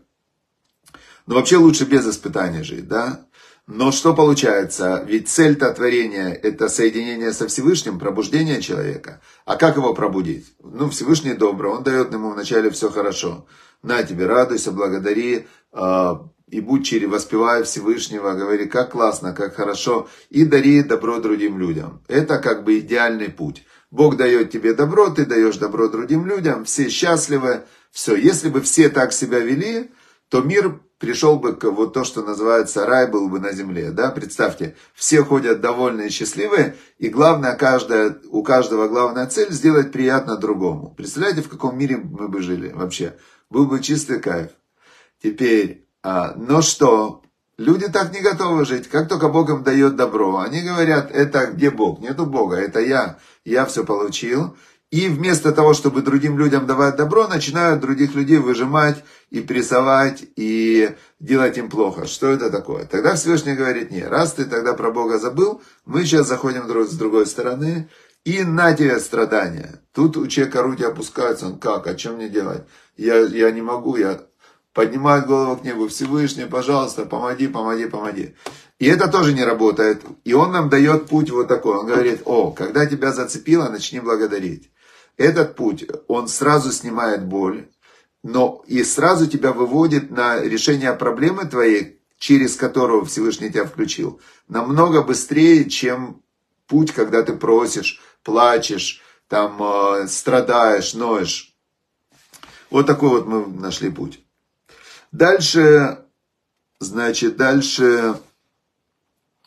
Но 1.26 1.36
вообще 1.36 1.58
лучше 1.58 1.86
без 1.86 2.08
испытаний 2.08 2.62
жить, 2.62 2.88
да? 2.88 3.26
Но 3.68 3.92
что 3.92 4.14
получается? 4.14 5.04
Ведь 5.08 5.28
цель-то 5.28 5.74
творения– 5.74 6.30
это 6.44 6.70
соединение 6.70 7.34
со 7.34 7.48
Всевышним, 7.48 7.98
пробуждение 7.98 8.62
человека. 8.62 9.22
А 9.44 9.56
как 9.56 9.76
его 9.78 9.96
пробудить? 9.96 10.54
Ну, 10.62 10.90
Всевышний 10.92 11.34
добрый, 11.34 11.72
он 11.72 11.84
дает 11.84 12.14
ему 12.14 12.30
вначале 12.30 12.70
все 12.70 12.92
хорошо. 12.92 13.48
На 13.82 14.04
тебе, 14.04 14.28
радуйся, 14.28 14.72
благодари, 14.72 15.48
э, 15.74 16.14
и 16.48 16.62
будь 16.62 16.86
через, 16.86 17.10
воспевая 17.10 17.64
Всевышнего, 17.64 18.34
говори, 18.34 18.68
как 18.68 18.92
классно, 18.92 19.34
как 19.34 19.56
хорошо, 19.56 20.08
и 20.30 20.46
дари 20.46 20.84
добро 20.84 21.20
другим 21.20 21.58
людям. 21.58 22.04
Это 22.08 22.38
как 22.38 22.64
бы 22.64 22.80
идеальный 22.80 23.30
путь. 23.30 23.66
Бог 23.90 24.16
дает 24.16 24.52
тебе 24.52 24.74
добро, 24.74 25.10
ты 25.10 25.26
даешь 25.26 25.58
добро 25.58 25.88
другим 25.88 26.28
людям, 26.28 26.66
все 26.66 26.88
счастливы, 26.90 27.64
все. 27.92 28.16
Если 28.16 28.50
бы 28.50 28.62
все 28.62 28.90
так 28.90 29.12
себя 29.12 29.40
вели, 29.40 29.90
то 30.30 30.42
мир 30.42 30.82
пришел 31.00 31.38
бы 31.38 31.56
к 31.56 31.66
вот 31.66 31.94
то, 31.94 32.04
что 32.04 32.22
называется 32.24 32.86
рай, 32.86 33.08
был 33.10 33.30
бы 33.30 33.40
на 33.40 33.52
земле. 33.52 33.92
Да? 33.92 34.12
Представьте, 34.12 34.76
все 34.94 35.24
ходят 35.24 35.62
довольные 35.62 36.08
и 36.08 36.12
счастливые, 36.12 36.76
и 36.98 37.10
главное, 37.10 37.56
каждая, 37.56 38.18
у 38.30 38.44
каждого 38.44 38.88
главная 38.88 39.28
цель 39.28 39.52
сделать 39.52 39.92
приятно 39.92 40.38
другому. 40.38 40.94
Представляете, 40.96 41.42
в 41.42 41.50
каком 41.50 41.78
мире 41.78 41.98
мы 41.98 42.28
бы 42.28 42.42
жили 42.42 42.70
вообще? 42.70 43.18
Был 43.50 43.68
бы 43.68 43.80
чистый 43.82 44.20
кайф. 44.20 44.52
Теперь, 45.22 45.88
а, 46.04 46.34
но 46.36 46.62
что? 46.62 47.22
Люди 47.58 47.88
так 47.88 48.14
не 48.14 48.20
готовы 48.20 48.66
жить. 48.66 48.90
Как 48.90 49.08
только 49.08 49.30
Бог 49.30 49.50
им 49.50 49.64
дает 49.64 49.96
добро, 49.96 50.40
они 50.40 50.62
говорят, 50.62 51.10
это 51.12 51.48
где 51.48 51.72
Бог? 51.72 52.00
Нету 52.00 52.26
Бога, 52.26 52.58
это 52.58 52.82
я. 52.82 53.18
Я 53.46 53.66
все 53.66 53.86
получил. 53.86 54.58
И 54.92 55.08
вместо 55.10 55.52
того, 55.52 55.74
чтобы 55.74 56.02
другим 56.02 56.38
людям 56.38 56.68
давать 56.68 56.96
добро, 56.96 57.28
начинают 57.28 57.82
других 57.82 58.14
людей 58.16 58.38
выжимать 58.38 59.04
и 59.30 59.42
прессовать, 59.42 60.24
и 60.36 60.96
делать 61.20 61.58
им 61.58 61.70
плохо. 61.70 62.06
Что 62.06 62.28
это 62.28 62.50
такое? 62.50 62.86
Тогда 62.86 63.16
Всевышний 63.16 63.56
говорит, 63.56 63.92
не, 63.92 64.04
раз 64.04 64.34
ты 64.34 64.46
тогда 64.46 64.74
про 64.74 64.92
Бога 64.92 65.18
забыл, 65.18 65.62
мы 65.86 66.04
сейчас 66.04 66.28
заходим 66.28 66.64
с 66.86 66.96
другой 66.96 67.26
стороны, 67.26 67.90
и 68.24 68.44
на 68.44 68.74
тебе 68.74 69.00
страдания. 69.00 69.82
Тут 69.94 70.18
у 70.18 70.28
человека 70.28 70.62
руки 70.62 70.84
опускаются, 70.84 71.48
он 71.48 71.58
как, 71.58 71.88
а 71.88 71.96
чем 71.96 72.16
мне 72.16 72.30
делать? 72.30 72.64
Я, 72.96 73.18
я 73.20 73.52
не 73.52 73.62
могу, 73.62 73.98
я 73.98 74.22
поднимаю 74.74 75.26
голову 75.26 75.58
к 75.58 75.64
небу, 75.64 75.88
Всевышний, 75.88 76.46
пожалуйста, 76.46 77.06
помоги, 77.06 77.48
помоги, 77.48 77.86
помоги. 77.86 78.36
И 78.78 78.88
это 78.88 79.08
тоже 79.08 79.34
не 79.34 79.44
работает. 79.44 80.04
И 80.26 80.34
он 80.34 80.52
нам 80.52 80.70
дает 80.70 81.08
путь 81.08 81.32
вот 81.32 81.48
такой. 81.48 81.78
Он 81.78 81.88
говорит, 81.88 82.22
о, 82.26 82.52
когда 82.52 82.86
тебя 82.86 83.14
зацепило, 83.14 83.70
начни 83.70 84.00
благодарить. 84.00 84.70
Этот 85.18 85.56
путь, 85.56 85.86
он 86.08 86.28
сразу 86.28 86.72
снимает 86.72 87.26
боль, 87.26 87.70
но 88.24 88.64
и 88.68 88.84
сразу 88.84 89.28
тебя 89.28 89.54
выводит 89.54 90.12
на 90.12 90.42
решение 90.42 90.94
проблемы 90.94 91.46
твоей, 91.46 92.02
через 92.18 92.56
которую 92.56 93.06
Всевышний 93.06 93.50
тебя 93.50 93.66
включил, 93.66 94.20
намного 94.48 95.04
быстрее, 95.04 95.70
чем 95.70 96.22
путь, 96.68 96.92
когда 96.92 97.24
ты 97.24 97.34
просишь, 97.34 98.02
плачешь, 98.24 99.02
там 99.28 99.62
э, 99.62 100.08
страдаешь, 100.08 100.94
ноешь. 100.94 101.54
Вот 102.70 102.88
такой 102.88 103.10
вот 103.10 103.28
мы 103.28 103.46
нашли 103.46 103.90
путь. 103.90 104.22
Дальше, 105.12 106.00
значит, 106.80 107.38
дальше 107.38 108.18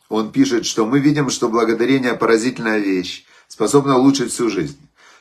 он 0.07 0.31
пишет, 0.31 0.65
что 0.65 0.85
мы 0.85 0.99
видим, 0.99 1.29
что 1.29 1.49
благодарение 1.49 2.15
поразительная 2.15 2.79
вещь, 2.79 3.25
способна 3.47 3.97
улучшить 3.97 4.31
всю 4.31 4.49
жизнь. 4.49 4.79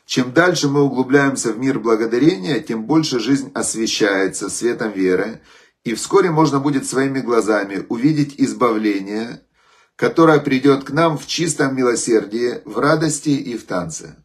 Чем 0.09 0.33
дальше 0.33 0.69
мы 0.71 0.85
углубляемся 0.85 1.53
в 1.53 1.59
мир 1.59 1.81
благодарения, 1.81 2.61
тем 2.61 2.87
больше 2.87 3.21
жизнь 3.21 3.51
освещается 3.53 4.49
светом 4.49 4.91
веры, 4.91 5.43
и 5.85 5.93
вскоре 5.93 6.31
можно 6.31 6.61
будет 6.61 6.87
своими 6.87 7.21
глазами 7.21 7.85
увидеть 7.91 8.35
избавление, 8.39 9.43
которое 9.97 10.41
придет 10.41 10.85
к 10.85 10.93
нам 10.93 11.19
в 11.19 11.27
чистом 11.27 11.77
милосердии, 11.77 12.63
в 12.65 12.79
радости 12.79 13.29
и 13.29 13.59
в 13.59 13.67
танце. 13.67 14.17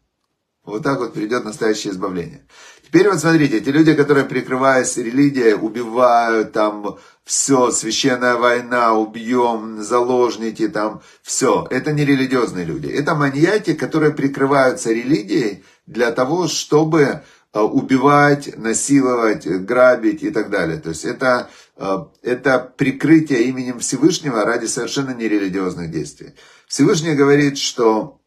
Вот 0.64 0.82
так 0.82 1.00
вот 1.00 1.12
придет 1.12 1.44
настоящее 1.44 1.92
избавление. 1.92 2.46
Теперь 2.82 3.10
вот 3.10 3.20
смотрите, 3.20 3.58
эти 3.58 3.68
люди, 3.68 3.92
которые, 3.92 4.24
прикрываясь 4.24 4.96
религией, 4.96 5.52
убивают 5.52 6.52
там 6.52 6.96
все, 7.24 7.70
священная 7.72 8.36
война, 8.36 8.94
убьем, 8.94 9.82
заложники 9.82 10.68
там, 10.68 11.02
все. 11.22 11.66
Это 11.70 11.92
не 11.92 12.06
религиозные 12.06 12.64
люди. 12.64 12.86
Это 12.86 13.14
маньяки, 13.14 13.74
которые 13.74 14.12
прикрываются 14.12 14.90
религией, 14.90 15.64
для 15.86 16.12
того, 16.12 16.48
чтобы 16.48 17.22
э, 17.52 17.60
убивать, 17.60 18.56
насиловать, 18.56 19.46
грабить 19.46 20.22
и 20.22 20.30
так 20.30 20.50
далее. 20.50 20.78
То 20.78 20.90
есть 20.90 21.04
это, 21.04 21.50
э, 21.76 21.98
это 22.22 22.58
прикрытие 22.76 23.44
именем 23.44 23.78
Всевышнего 23.80 24.44
ради 24.44 24.66
совершенно 24.66 25.14
нерелигиозных 25.14 25.90
действий. 25.90 26.34
Всевышний 26.66 27.14
говорит, 27.14 27.58
что 27.58 28.20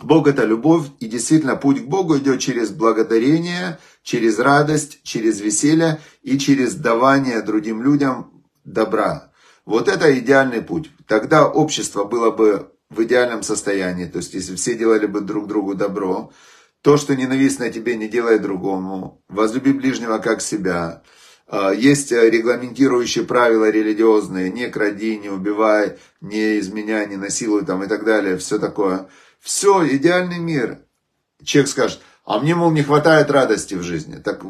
Бог 0.00 0.26
это 0.26 0.44
любовь, 0.44 0.86
и 1.00 1.06
действительно 1.06 1.56
путь 1.56 1.82
к 1.82 1.86
Богу 1.86 2.18
идет 2.18 2.40
через 2.40 2.70
благодарение, 2.70 3.78
через 4.02 4.38
радость, 4.38 5.02
через 5.02 5.40
веселье 5.40 6.00
и 6.22 6.38
через 6.38 6.74
давание 6.74 7.42
другим 7.42 7.82
людям 7.82 8.42
добра. 8.64 9.32
Вот 9.64 9.88
это 9.88 10.18
идеальный 10.18 10.62
путь. 10.62 10.90
Тогда 11.06 11.46
общество 11.46 12.04
было 12.04 12.30
бы 12.30 12.72
в 12.90 13.02
идеальном 13.04 13.42
состоянии, 13.42 14.06
то 14.06 14.18
есть 14.18 14.34
если 14.34 14.54
все 14.56 14.74
делали 14.74 15.06
бы 15.06 15.20
друг 15.20 15.46
другу 15.46 15.74
добро, 15.74 16.32
то, 16.82 16.96
что 16.96 17.14
ненавистно 17.14 17.70
тебе, 17.70 17.96
не 17.96 18.08
делай 18.08 18.38
другому. 18.38 19.22
Возлюби 19.28 19.72
ближнего 19.72 20.18
как 20.18 20.42
себя. 20.42 21.02
А, 21.46 21.70
есть 21.70 22.10
э, 22.12 22.28
регламентирующие 22.28 23.24
правила 23.24 23.70
религиозные. 23.70 24.50
Не 24.50 24.68
кради, 24.68 25.16
не 25.16 25.28
убивай, 25.28 25.98
не 26.20 26.58
изменяй, 26.58 27.06
не 27.06 27.16
насилуй 27.16 27.64
там 27.64 27.84
и 27.84 27.86
так 27.86 28.04
далее. 28.04 28.36
Все 28.36 28.58
такое. 28.58 29.06
Все, 29.40 29.86
идеальный 29.96 30.38
мир. 30.38 30.80
Человек 31.44 31.70
скажет, 31.70 32.00
а 32.24 32.40
мне, 32.40 32.54
мол, 32.54 32.72
не 32.72 32.82
хватает 32.82 33.30
радости 33.30 33.74
в 33.74 33.82
жизни. 33.82 34.16
Так 34.16 34.42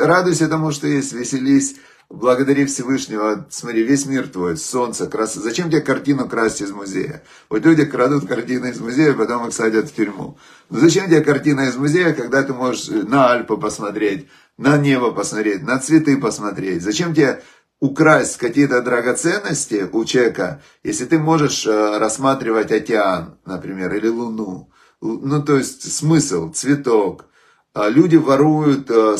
радуйся 0.00 0.48
тому, 0.48 0.70
что 0.70 0.86
есть, 0.86 1.12
веселись, 1.12 1.76
благодари 2.10 2.64
Всевышнего, 2.64 3.46
смотри, 3.50 3.82
весь 3.82 4.06
мир 4.06 4.28
твой, 4.28 4.56
солнце, 4.56 5.06
красота. 5.06 5.42
Зачем 5.42 5.70
тебе 5.70 5.80
картину 5.80 6.28
красть 6.28 6.62
из 6.62 6.70
музея? 6.70 7.22
Вот 7.50 7.64
люди 7.64 7.84
крадут 7.84 8.26
картины 8.26 8.70
из 8.70 8.80
музея, 8.80 9.12
потом 9.12 9.46
их 9.46 9.54
садят 9.54 9.90
в 9.90 9.94
тюрьму. 9.94 10.38
Но 10.70 10.78
зачем 10.78 11.06
тебе 11.06 11.20
картина 11.20 11.68
из 11.68 11.76
музея, 11.76 12.14
когда 12.14 12.42
ты 12.42 12.54
можешь 12.54 12.88
на 12.88 13.30
Альпы 13.32 13.56
посмотреть, 13.56 14.28
на 14.56 14.78
небо 14.78 15.12
посмотреть, 15.12 15.62
на 15.62 15.78
цветы 15.78 16.16
посмотреть? 16.16 16.82
Зачем 16.82 17.14
тебе 17.14 17.42
украсть 17.80 18.38
какие-то 18.38 18.80
драгоценности 18.82 19.88
у 19.92 20.04
человека, 20.04 20.62
если 20.82 21.04
ты 21.04 21.18
можешь 21.18 21.66
э, 21.66 21.98
рассматривать 21.98 22.72
океан, 22.72 23.38
например, 23.44 23.94
или 23.94 24.08
Луну? 24.08 24.70
Ну, 25.00 25.42
то 25.42 25.56
есть 25.56 25.92
смысл, 25.92 26.50
цветок, 26.52 27.26
люди 27.74 28.16
воруют, 28.16 28.90
э, 28.90 29.16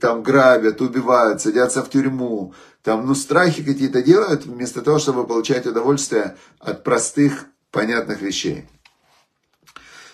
там 0.00 0.22
грабят, 0.22 0.80
убивают, 0.80 1.40
садятся 1.40 1.82
в 1.82 1.90
тюрьму, 1.90 2.54
там, 2.82 3.06
ну, 3.06 3.14
страхи 3.14 3.64
какие-то 3.64 4.02
делают, 4.02 4.46
вместо 4.46 4.82
того, 4.82 4.98
чтобы 4.98 5.26
получать 5.26 5.66
удовольствие 5.66 6.36
от 6.60 6.84
простых, 6.84 7.46
понятных 7.70 8.22
вещей. 8.22 8.68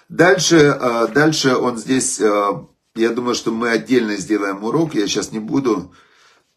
Дальше, 0.08 0.56
э, 0.56 1.08
дальше 1.08 1.54
он 1.56 1.76
здесь, 1.76 2.20
э, 2.20 2.50
я 2.94 3.10
думаю, 3.10 3.34
что 3.34 3.52
мы 3.52 3.70
отдельно 3.70 4.16
сделаем 4.16 4.64
урок, 4.64 4.94
я 4.94 5.06
сейчас 5.06 5.32
не 5.32 5.38
буду. 5.38 5.94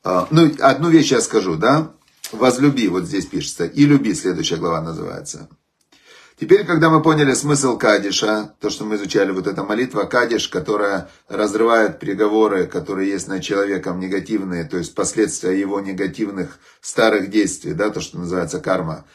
Ну, 0.03 0.51
одну 0.59 0.89
вещь 0.89 1.11
я 1.11 1.19
скажу, 1.19 1.55
да, 1.55 1.93
возлюби, 2.31 2.87
вот 2.89 3.05
здесь 3.05 3.25
пишется, 3.25 3.65
и 3.65 3.85
люби, 3.85 4.13
следующая 4.13 4.57
глава 4.57 4.79
называется. 4.79 5.49
Теперь, 6.37 6.65
когда 6.65 6.89
мы 6.89 7.01
поняли 7.01 7.33
смысл 7.33 7.77
Кадиша, 7.77 8.55
то, 8.59 8.69
что 8.69 8.83
мы 8.83 8.95
изучали, 8.95 9.31
вот 9.31 9.47
эта 9.47 9.63
молитва 9.63 10.03
Кадиш, 10.03 10.49
которая 10.49 11.09
разрывает 11.29 11.97
приговоры, 11.97 12.67
которые 12.67 13.09
есть 13.09 13.29
над 13.29 13.41
человеком 13.41 14.01
негативные, 14.01 14.65
то 14.65 14.77
есть 14.77 14.93
последствия 14.95 15.57
его 15.57 15.79
негативных 15.79 16.59
старых 16.81 17.29
действий, 17.29 17.73
да, 17.73 17.89
то, 17.89 18.01
что 18.01 18.17
называется 18.17 18.59
карма. 18.59 19.05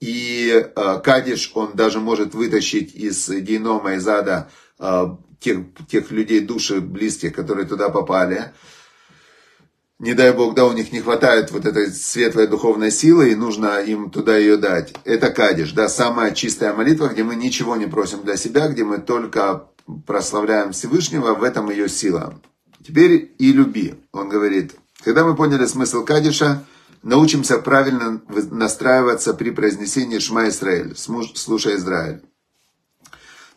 И 0.00 0.50
э, 0.54 1.00
Кадиш, 1.04 1.52
он 1.54 1.72
даже 1.74 2.00
может 2.00 2.34
вытащить 2.34 2.94
из 2.94 3.28
генома, 3.28 3.92
из 3.94 4.08
ада 4.08 4.48
э, 4.78 5.04
тех, 5.38 5.58
тех 5.86 6.10
людей, 6.10 6.40
души 6.40 6.80
близких, 6.80 7.34
которые 7.34 7.66
туда 7.66 7.90
попали. 7.90 8.52
Не 10.00 10.14
дай 10.14 10.32
бог, 10.32 10.54
да, 10.54 10.64
у 10.64 10.72
них 10.72 10.92
не 10.92 11.00
хватает 11.00 11.50
вот 11.50 11.66
этой 11.66 11.92
светлой 11.92 12.46
духовной 12.46 12.90
силы, 12.90 13.30
и 13.30 13.34
нужно 13.34 13.80
им 13.82 14.10
туда 14.10 14.36
ее 14.38 14.56
дать. 14.56 14.94
Это 15.04 15.30
кадиш, 15.30 15.72
да, 15.72 15.90
самая 15.90 16.32
чистая 16.32 16.72
молитва, 16.72 17.08
где 17.08 17.22
мы 17.22 17.36
ничего 17.36 17.76
не 17.76 17.86
просим 17.86 18.22
для 18.22 18.36
себя, 18.36 18.68
где 18.68 18.82
мы 18.82 18.96
только 18.96 19.66
прославляем 20.06 20.72
Всевышнего, 20.72 21.34
в 21.34 21.42
этом 21.42 21.70
ее 21.70 21.88
сила. 21.88 22.40
Теперь 22.82 23.34
и 23.38 23.52
люби. 23.52 23.94
Он 24.12 24.30
говорит, 24.30 24.74
когда 25.04 25.22
мы 25.22 25.36
поняли 25.36 25.66
смысл 25.66 26.02
кадиша, 26.02 26.64
научимся 27.02 27.58
правильно 27.58 28.22
настраиваться 28.50 29.34
при 29.34 29.50
произнесении 29.50 30.18
Шма 30.18 30.48
Исраэль, 30.48 30.96
слушай 30.96 31.76
Израиль. 31.76 32.22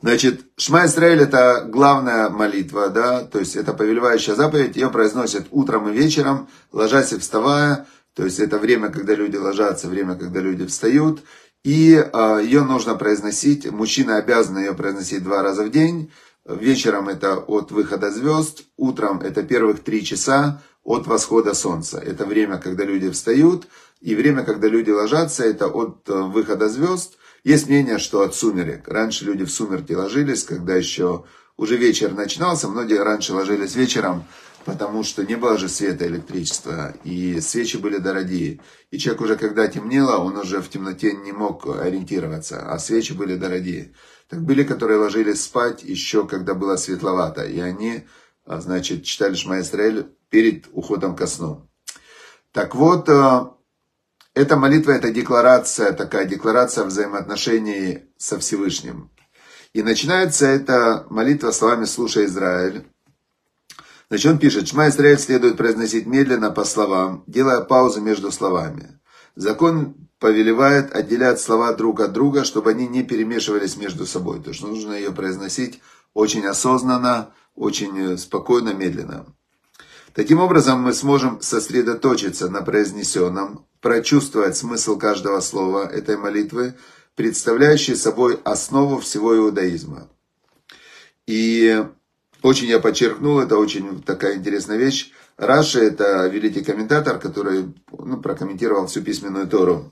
Значит, 0.03 0.41
Шма 0.57 0.85
Исраэль 0.85 1.21
это 1.21 1.65
главная 1.65 2.29
молитва, 2.29 2.89
да, 2.89 3.23
то 3.23 3.39
есть 3.39 3.55
это 3.55 3.73
повелевающая 3.73 4.35
заповедь, 4.35 4.75
ее 4.75 4.89
произносят 4.89 5.47
утром 5.49 5.87
и 5.87 5.93
вечером, 5.93 6.49
ложась 6.73 7.13
и 7.13 7.17
вставая, 7.17 7.87
то 8.13 8.25
есть 8.25 8.39
это 8.39 8.57
время, 8.57 8.89
когда 8.89 9.15
люди 9.15 9.37
ложатся, 9.37 9.87
время, 9.87 10.15
когда 10.15 10.41
люди 10.41 10.65
встают, 10.65 11.23
и 11.63 11.93
э, 11.93 12.41
ее 12.43 12.63
нужно 12.63 12.95
произносить, 12.95 13.71
мужчина 13.71 14.17
обязан 14.17 14.57
ее 14.57 14.73
произносить 14.73 15.23
два 15.23 15.41
раза 15.41 15.63
в 15.63 15.71
день, 15.71 16.11
вечером 16.43 17.07
это 17.07 17.37
от 17.37 17.71
выхода 17.71 18.11
звезд, 18.11 18.63
утром 18.75 19.21
это 19.21 19.41
первых 19.41 19.85
три 19.85 20.03
часа 20.03 20.61
от 20.83 21.07
восхода 21.07 21.53
солнца, 21.53 21.97
это 21.97 22.25
время, 22.25 22.57
когда 22.57 22.83
люди 22.83 23.09
встают, 23.09 23.67
и 24.01 24.15
время, 24.15 24.43
когда 24.43 24.67
люди 24.67 24.89
ложатся, 24.89 25.45
это 25.45 25.67
от 25.67 26.09
э, 26.09 26.13
выхода 26.13 26.67
звезд, 26.67 27.17
есть 27.43 27.67
мнение, 27.67 27.97
что 27.97 28.21
от 28.21 28.35
сумерек. 28.35 28.87
Раньше 28.87 29.25
люди 29.25 29.43
в 29.43 29.51
сумерки 29.51 29.93
ложились, 29.93 30.43
когда 30.43 30.75
еще 30.75 31.25
уже 31.57 31.75
вечер 31.77 32.13
начинался. 32.13 32.67
Многие 32.67 33.03
раньше 33.03 33.33
ложились 33.33 33.75
вечером, 33.75 34.23
потому 34.65 35.03
что 35.03 35.25
не 35.25 35.35
было 35.35 35.57
же 35.57 35.67
света 35.67 36.07
электричества, 36.07 36.93
и 37.03 37.39
свечи 37.41 37.77
были 37.77 37.97
дорогие. 37.97 38.61
И 38.91 38.97
человек 38.97 39.21
уже 39.21 39.35
когда 39.35 39.67
темнело, 39.67 40.17
он 40.17 40.37
уже 40.37 40.61
в 40.61 40.69
темноте 40.69 41.13
не 41.13 41.31
мог 41.31 41.67
ориентироваться, 41.67 42.71
а 42.71 42.79
свечи 42.79 43.13
были 43.13 43.35
дорогие. 43.35 43.93
Так 44.29 44.41
были, 44.41 44.63
которые 44.63 44.99
ложились 44.99 45.43
спать 45.43 45.83
еще, 45.83 46.25
когда 46.25 46.53
было 46.53 46.77
светловато, 46.77 47.43
и 47.43 47.59
они, 47.59 48.07
а, 48.45 48.61
значит, 48.61 49.03
читали 49.03 49.35
Шма 49.35 49.61
перед 50.29 50.67
уходом 50.71 51.15
ко 51.15 51.27
сну. 51.27 51.69
Так 52.53 52.73
вот, 52.73 53.09
а, 53.09 53.57
эта 54.33 54.57
молитва– 54.57 54.91
это 54.93 55.11
декларация, 55.11 55.93
такая 55.93 56.25
декларация 56.25 56.85
взаимоотношений 56.85 58.05
со 58.17 58.39
Всевышним. 58.39 59.11
И 59.73 59.83
начинается 59.83 60.45
эта 60.47 61.05
молитва 61.09 61.51
словами 61.51 61.85
«Слушай, 61.85 62.25
Израиль». 62.25 62.85
Значит, 64.09 64.31
он 64.31 64.39
пишет, 64.39 64.67
«Шма 64.67 64.89
Израиль 64.89 65.19
следует 65.19 65.57
произносить 65.57 66.05
медленно 66.05 66.51
по 66.51 66.63
словам, 66.63 67.23
делая 67.27 67.61
паузу 67.61 68.01
между 68.01 68.31
словами. 68.31 68.99
Закон 69.35 69.95
повелевает 70.19 70.95
отделять 70.95 71.39
слова 71.39 71.73
друг 71.73 71.99
от 71.99 72.13
друга, 72.13 72.43
чтобы 72.43 72.71
они 72.71 72.87
не 72.87 73.03
перемешивались 73.03 73.77
между 73.77 74.05
собой. 74.05 74.41
То 74.41 74.49
есть 74.49 74.61
нужно 74.61 74.93
ее 74.93 75.11
произносить 75.11 75.81
очень 76.13 76.45
осознанно, 76.45 77.33
очень 77.55 78.17
спокойно, 78.17 78.73
медленно. 78.73 79.25
Таким 80.13 80.39
образом, 80.39 80.81
мы 80.81 80.93
сможем 80.93 81.41
сосредоточиться 81.41 82.47
на 82.47 82.61
произнесенном, 82.61 83.65
прочувствовать 83.81 84.55
смысл 84.55 84.97
каждого 84.97 85.39
слова 85.39 85.89
этой 85.89 86.17
молитвы, 86.17 86.75
представляющей 87.15 87.95
собой 87.95 88.39
основу 88.43 88.99
всего 88.99 89.35
иудаизма. 89.35 90.09
И 91.25 91.83
очень 92.43 92.67
я 92.67 92.79
подчеркнул, 92.79 93.39
это 93.39 93.57
очень 93.57 94.03
такая 94.03 94.35
интересная 94.35 94.77
вещь. 94.77 95.11
Раши– 95.37 95.79
это 95.81 96.27
великий 96.27 96.63
комментатор, 96.63 97.17
который 97.19 97.73
ну, 97.91 98.21
прокомментировал 98.21 98.85
всю 98.85 99.01
письменную 99.01 99.47
Тору. 99.47 99.91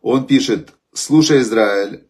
Он 0.00 0.26
пишет, 0.26 0.70
слушай, 0.94 1.42
Израиль, 1.42 2.08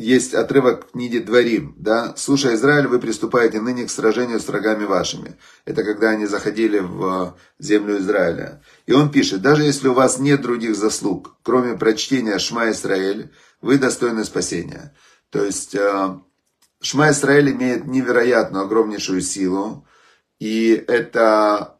есть 0.00 0.32
отрывок 0.32 0.92
книги 0.92 1.18
Дворим, 1.18 1.74
да, 1.76 2.14
«Слушай, 2.16 2.54
Израиль, 2.54 2.86
вы 2.86 2.98
приступаете 3.00 3.60
ныне 3.60 3.84
к 3.84 3.90
сражению 3.90 4.40
с 4.40 4.48
врагами 4.48 4.84
вашими». 4.84 5.36
Это 5.66 5.84
когда 5.84 6.08
они 6.08 6.24
заходили 6.24 6.78
в 6.78 7.36
землю 7.58 7.98
Израиля. 7.98 8.62
И 8.86 8.92
он 8.92 9.10
пишет, 9.10 9.42
даже 9.42 9.62
если 9.62 9.88
у 9.88 9.92
вас 9.92 10.18
нет 10.18 10.40
других 10.40 10.74
заслуг, 10.74 11.36
кроме 11.42 11.76
прочтения 11.76 12.38
Шма 12.38 12.70
Израиль, 12.70 13.30
вы 13.60 13.76
достойны 13.76 14.24
спасения. 14.24 14.94
То 15.28 15.44
есть, 15.44 15.74
э, 15.74 16.18
Шма 16.80 17.10
Израиль 17.10 17.52
имеет 17.52 17.84
невероятную, 17.84 18.64
огромнейшую 18.64 19.20
силу, 19.20 19.86
и 20.38 20.82
это, 20.88 21.78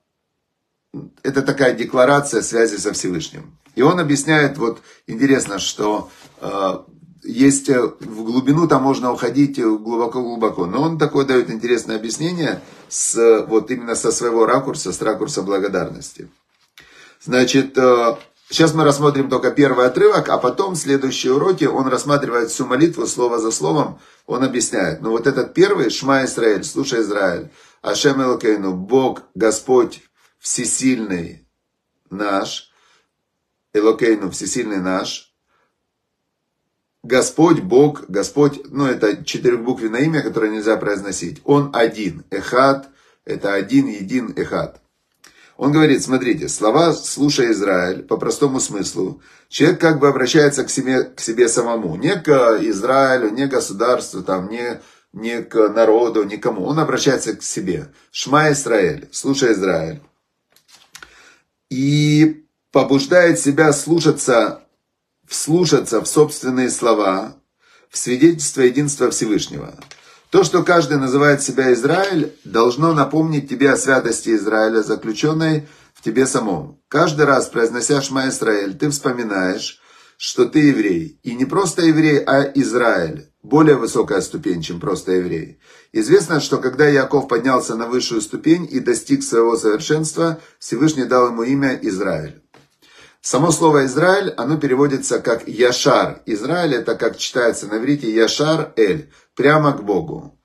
это 1.22 1.40
такая 1.40 1.72
декларация 1.72 2.42
связи 2.42 2.76
со 2.76 2.92
Всевышним. 2.92 3.58
И 3.76 3.80
он 3.80 3.98
объясняет, 3.98 4.58
вот 4.58 4.82
интересно, 5.06 5.58
что 5.58 6.10
э, 6.42 6.78
есть 7.22 7.68
э, 7.68 7.80
в 7.80 8.24
глубину, 8.24 8.66
там 8.68 8.82
можно 8.82 9.12
уходить 9.12 9.60
глубоко-глубоко. 9.60 10.66
Но 10.66 10.82
он 10.82 10.98
такое 10.98 11.24
дает 11.24 11.50
интересное 11.50 11.96
объяснение, 11.96 12.62
с, 12.88 13.44
вот 13.48 13.70
именно 13.70 13.94
со 13.94 14.10
своего 14.10 14.46
ракурса, 14.46 14.92
с 14.92 15.00
ракурса 15.02 15.42
благодарности. 15.42 16.28
Значит, 17.22 17.76
э, 17.76 18.16
сейчас 18.48 18.74
мы 18.74 18.84
рассмотрим 18.84 19.28
только 19.28 19.50
первый 19.50 19.86
отрывок, 19.86 20.28
а 20.28 20.38
потом 20.38 20.74
в 20.74 20.78
следующие 20.78 21.34
уроки 21.34 21.64
он 21.64 21.88
рассматривает 21.88 22.50
всю 22.50 22.66
молитву 22.66 23.06
слово 23.06 23.38
за 23.38 23.50
словом, 23.50 23.98
он 24.26 24.42
объясняет. 24.42 25.02
Но 25.02 25.10
вот 25.10 25.26
этот 25.26 25.54
первый, 25.54 25.90
Шма 25.90 26.24
Израиль, 26.24 26.64
слушай 26.64 27.00
Израиль, 27.00 27.50
Ашем 27.82 28.22
Элокейну, 28.22 28.72
Бог, 28.72 29.22
Господь, 29.34 30.02
всесильный 30.38 31.46
наш, 32.08 32.70
Элокейну, 33.72 34.30
всесильный 34.30 34.80
наш, 34.80 35.29
Господь, 37.02 37.60
Бог, 37.60 38.04
Господь, 38.08 38.60
ну 38.70 38.86
это 38.86 39.24
четырехбуквенное 39.24 40.02
имя, 40.02 40.22
которое 40.22 40.50
нельзя 40.50 40.76
произносить. 40.76 41.40
Он 41.44 41.70
один, 41.72 42.24
Эхад, 42.30 42.90
это 43.24 43.54
один, 43.54 43.86
един, 43.86 44.32
Эхад. 44.36 44.80
Он 45.56 45.72
говорит, 45.72 46.02
смотрите, 46.02 46.48
слова 46.48 46.94
«слушай, 46.94 47.52
Израиль» 47.52 48.02
по 48.02 48.16
простому 48.16 48.60
смыслу. 48.60 49.20
Человек 49.48 49.78
как 49.78 49.98
бы 49.98 50.08
обращается 50.08 50.64
к 50.64 50.70
себе, 50.70 51.04
к 51.04 51.20
себе 51.20 51.48
самому. 51.48 51.96
Не 51.96 52.16
к 52.16 52.58
Израилю, 52.62 53.28
не 53.30 53.46
к 53.46 53.50
государству, 53.50 54.22
там, 54.22 54.48
не, 54.48 54.80
не 55.12 55.42
к 55.42 55.68
народу, 55.68 56.24
никому. 56.24 56.64
Он 56.64 56.78
обращается 56.78 57.36
к 57.36 57.42
себе. 57.42 57.88
Шма 58.10 58.52
Израиль, 58.52 59.08
слушай, 59.12 59.52
Израиль. 59.52 60.00
И 61.68 62.46
побуждает 62.72 63.38
себя 63.38 63.74
слушаться 63.74 64.62
вслушаться 65.30 66.00
в 66.00 66.08
собственные 66.08 66.70
слова, 66.70 67.36
в 67.88 67.96
свидетельство 67.96 68.62
единства 68.62 69.10
Всевышнего. 69.10 69.78
То, 70.30 70.42
что 70.42 70.64
каждый 70.64 70.98
называет 70.98 71.40
себя 71.40 71.72
Израиль, 71.72 72.34
должно 72.44 72.92
напомнить 72.92 73.48
тебе 73.48 73.70
о 73.70 73.76
святости 73.76 74.30
Израиля, 74.30 74.82
заключенной 74.82 75.68
в 75.94 76.02
тебе 76.02 76.26
самом. 76.26 76.80
Каждый 76.88 77.26
раз, 77.26 77.46
произнося 77.46 78.02
Шма 78.02 78.28
Израиль, 78.28 78.76
ты 78.76 78.90
вспоминаешь, 78.90 79.80
что 80.16 80.46
ты 80.46 80.58
еврей. 80.58 81.20
И 81.22 81.34
не 81.34 81.44
просто 81.44 81.82
еврей, 81.82 82.18
а 82.18 82.42
Израиль. 82.56 83.30
Более 83.42 83.76
высокая 83.76 84.20
ступень, 84.20 84.62
чем 84.62 84.80
просто 84.80 85.12
еврей. 85.12 85.60
Известно, 85.92 86.40
что 86.40 86.58
когда 86.58 86.88
Яков 86.88 87.28
поднялся 87.28 87.76
на 87.76 87.86
высшую 87.86 88.20
ступень 88.20 88.68
и 88.70 88.80
достиг 88.80 89.22
своего 89.22 89.56
совершенства, 89.56 90.40
Всевышний 90.58 91.04
дал 91.04 91.28
ему 91.28 91.44
имя 91.44 91.78
Израиль. 91.82 92.42
Само 93.22 93.50
слово 93.52 93.84
Израиль, 93.84 94.32
оно 94.36 94.56
переводится 94.56 95.20
как 95.20 95.46
Яшар. 95.46 96.22
Израиль 96.24 96.74
это 96.74 96.94
как 96.94 97.18
читается 97.18 97.66
на 97.66 97.76
иврите 97.76 98.10
Яшар 98.10 98.72
Эль, 98.76 99.10
прямо 99.34 99.72
к 99.72 99.84
Богу. 99.84 100.38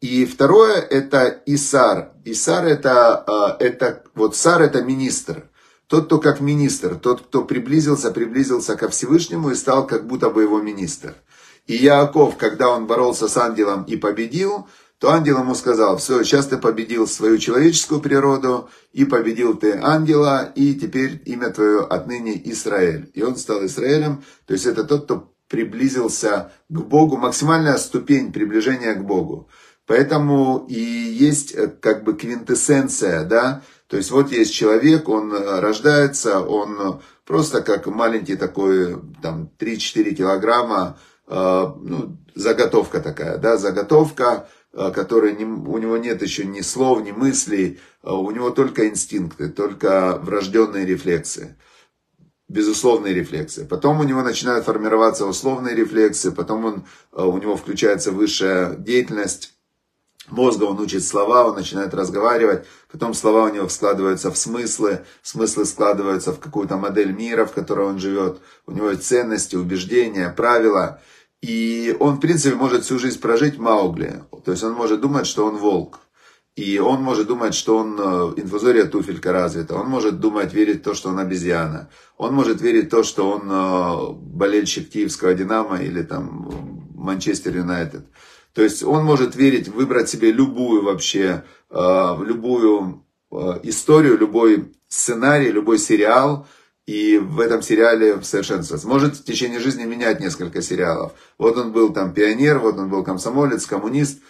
И 0.00 0.24
второе 0.24 0.80
это 0.80 1.42
Исар. 1.46 2.12
Исар 2.24 2.66
это, 2.66 3.16
а, 3.18 3.56
это 3.60 4.02
вот 4.14 4.34
Сар 4.34 4.62
это 4.62 4.82
министр. 4.82 5.50
Тот, 5.86 6.06
кто 6.06 6.18
как 6.18 6.40
министр, 6.40 6.94
тот, 6.94 7.20
кто 7.20 7.44
приблизился, 7.44 8.10
приблизился 8.10 8.76
ко 8.76 8.88
Всевышнему 8.88 9.50
и 9.50 9.54
стал 9.54 9.86
как 9.86 10.06
будто 10.06 10.30
бы 10.30 10.42
его 10.42 10.60
министр. 10.62 11.14
И 11.66 11.76
Яаков, 11.76 12.36
когда 12.38 12.70
он 12.70 12.86
боролся 12.86 13.28
с 13.28 13.36
ангелом 13.36 13.84
и 13.84 13.96
победил, 13.96 14.66
то 15.02 15.10
ангел 15.10 15.40
ему 15.40 15.56
сказал, 15.56 15.96
все, 15.96 16.22
сейчас 16.22 16.46
ты 16.46 16.58
победил 16.58 17.08
свою 17.08 17.36
человеческую 17.36 18.00
природу, 18.00 18.70
и 18.92 19.04
победил 19.04 19.56
ты 19.56 19.76
ангела, 19.82 20.52
и 20.54 20.74
теперь 20.76 21.20
имя 21.24 21.50
твое 21.50 21.80
отныне 21.80 22.40
Израиль. 22.52 23.10
И 23.12 23.20
он 23.20 23.34
стал 23.34 23.64
Израилем, 23.64 24.22
то 24.46 24.52
есть 24.52 24.64
это 24.64 24.84
тот, 24.84 25.06
кто 25.06 25.34
приблизился 25.48 26.52
к 26.68 26.80
Богу, 26.82 27.16
максимальная 27.16 27.78
ступень 27.78 28.32
приближения 28.32 28.94
к 28.94 29.04
Богу. 29.04 29.48
Поэтому 29.88 30.66
и 30.68 30.78
есть 30.78 31.52
э, 31.52 31.66
как 31.66 32.04
бы 32.04 32.14
квинтэссенция, 32.14 33.24
да, 33.24 33.62
то 33.88 33.96
есть 33.96 34.12
вот 34.12 34.30
есть 34.30 34.54
человек, 34.54 35.08
он 35.08 35.32
э, 35.32 35.58
рождается, 35.58 36.38
он 36.38 37.00
просто 37.26 37.62
как 37.62 37.88
маленький 37.88 38.36
такой, 38.36 39.02
там, 39.20 39.50
3-4 39.58 40.14
килограмма, 40.14 40.96
э, 41.26 41.34
ну, 41.34 42.18
заготовка 42.36 43.00
такая, 43.00 43.38
да, 43.38 43.56
заготовка, 43.56 44.46
который 44.72 45.34
не, 45.34 45.44
у 45.44 45.78
него 45.78 45.96
нет 45.96 46.22
еще 46.22 46.44
ни 46.44 46.60
слов, 46.60 47.02
ни 47.02 47.12
мыслей, 47.12 47.78
у 48.02 48.30
него 48.30 48.50
только 48.50 48.88
инстинкты, 48.88 49.48
только 49.48 50.18
врожденные 50.22 50.86
рефлексы 50.86 51.56
безусловные 52.52 53.14
рефлексы. 53.14 53.64
Потом 53.64 54.00
у 54.00 54.02
него 54.02 54.22
начинают 54.22 54.66
формироваться 54.66 55.26
условные 55.26 55.74
рефлексы, 55.74 56.30
потом 56.30 56.64
он, 56.66 56.84
у 57.12 57.38
него 57.38 57.56
включается 57.56 58.12
высшая 58.12 58.76
деятельность 58.76 59.54
мозга, 60.28 60.64
он 60.64 60.78
учит 60.80 61.04
слова, 61.04 61.46
он 61.46 61.56
начинает 61.56 61.94
разговаривать, 61.94 62.66
потом 62.90 63.14
слова 63.14 63.44
у 63.44 63.52
него 63.52 63.68
складываются 63.68 64.30
в 64.30 64.36
смыслы, 64.36 65.04
смыслы 65.22 65.64
складываются 65.64 66.32
в 66.32 66.40
какую-то 66.40 66.76
модель 66.76 67.12
мира, 67.12 67.44
в 67.44 67.52
которой 67.52 67.86
он 67.86 67.98
живет, 67.98 68.40
у 68.66 68.72
него 68.72 68.90
есть 68.90 69.04
ценности, 69.04 69.56
убеждения, 69.56 70.28
правила, 70.28 71.00
и 71.42 71.94
он, 72.00 72.16
в 72.16 72.20
принципе, 72.20 72.54
может 72.54 72.84
всю 72.84 72.98
жизнь 72.98 73.20
прожить 73.20 73.58
Маугли, 73.58 74.22
то 74.44 74.52
есть 74.52 74.62
он 74.62 74.72
может 74.72 75.00
думать, 75.00 75.26
что 75.26 75.44
он 75.44 75.56
волк, 75.56 76.00
и 76.54 76.78
он 76.78 77.02
может 77.02 77.28
думать, 77.28 77.54
что 77.54 77.78
он 77.78 77.98
э, 77.98 78.34
инфузория 78.36 78.84
туфелька 78.84 79.32
развита. 79.32 79.74
Он 79.74 79.88
может 79.88 80.20
думать, 80.20 80.52
верить 80.52 80.80
в 80.80 80.82
то, 80.82 80.92
что 80.92 81.08
он 81.08 81.18
обезьяна. 81.18 81.88
Он 82.18 82.34
может 82.34 82.60
верить 82.60 82.88
в 82.88 82.90
то, 82.90 83.02
что 83.02 83.30
он 83.30 83.50
э, 83.50 84.12
болельщик 84.20 84.90
киевского 84.90 85.32
Динамо 85.32 85.80
или 85.82 86.02
там 86.02 86.90
Манчестер 86.94 87.56
Юнайтед. 87.56 88.04
То 88.52 88.62
есть 88.62 88.82
он 88.82 89.02
может 89.02 89.34
верить, 89.34 89.68
выбрать 89.68 90.10
себе 90.10 90.30
любую 90.30 90.82
вообще, 90.82 91.44
э, 91.70 92.16
любую 92.22 93.04
историю, 93.62 94.18
любой 94.18 94.74
сценарий, 94.88 95.50
любой 95.50 95.78
сериал, 95.78 96.46
и 96.86 97.18
в 97.18 97.40
этом 97.40 97.62
сериале 97.62 98.22
совершенствоваться. 98.22 98.88
Может 98.88 99.16
в 99.16 99.24
течение 99.24 99.60
жизни 99.60 99.84
менять 99.84 100.20
несколько 100.20 100.62
сериалов. 100.62 101.12
Вот 101.38 101.56
он 101.56 101.72
был 101.72 101.92
там 101.92 102.12
пионер, 102.12 102.58
вот 102.58 102.76
он 102.78 102.88
был 102.88 103.04
комсомолец, 103.04 103.66
коммунист, 103.66 104.20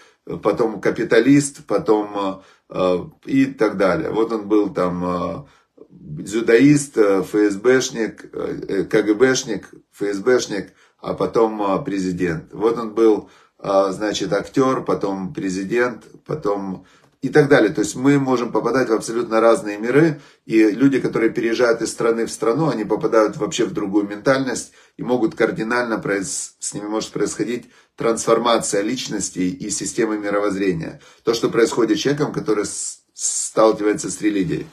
потом 0.43 0.81
капиталист, 0.81 1.65
потом 1.67 2.43
э, 2.69 2.99
и 3.25 3.47
так 3.47 3.77
далее. 3.77 4.11
Вот 4.11 4.33
он 4.33 4.49
был 4.49 4.73
там 4.73 5.05
э, 5.05 5.45
дзюдоист, 5.88 6.99
э, 6.99 7.23
ФСБшник, 7.23 8.31
КГБшник, 8.91 9.71
ФСБшник, 9.93 10.73
а 10.99 11.15
потом 11.15 11.83
президент. 11.85 12.53
Вот 12.53 12.79
он 12.79 12.95
был, 12.95 13.29
значит, 13.59 14.33
актер, 14.33 14.83
потом 14.85 15.35
президент, 15.35 16.05
потом 16.25 16.87
и 17.23 17.29
так 17.29 17.49
далее. 17.49 17.73
То 17.73 17.81
есть 17.81 17.95
мы 17.95 18.19
можем 18.19 18.53
попадать 18.53 18.91
в 18.91 18.93
абсолютно 18.93 19.41
разные 19.41 19.79
миры, 19.79 20.21
и 20.45 20.71
люди, 20.71 21.01
которые 21.01 21.31
переезжают 21.31 21.81
из 21.81 21.91
страны 21.91 22.27
в 22.27 22.33
страну, 22.33 22.69
они 22.69 22.85
попадают 22.85 23.37
вообще 23.37 23.65
в 23.65 23.73
другую 23.73 24.07
ментальность, 24.07 24.73
и 24.97 25.03
могут 25.03 25.37
кардинально, 25.37 26.03
с 26.21 26.75
ними 26.75 26.87
может 26.87 27.11
происходить 27.11 27.71
трансформация 27.97 28.83
личности 28.83 29.39
и 29.39 29.71
системы 29.71 30.19
мировоззрения. 30.19 31.01
То, 31.23 31.33
что 31.33 31.49
происходит 31.49 31.99
с 31.99 32.01
человеком, 32.01 32.33
который 32.33 32.65
сталкивается 33.15 34.11
с 34.11 34.21
религией. 34.21 34.67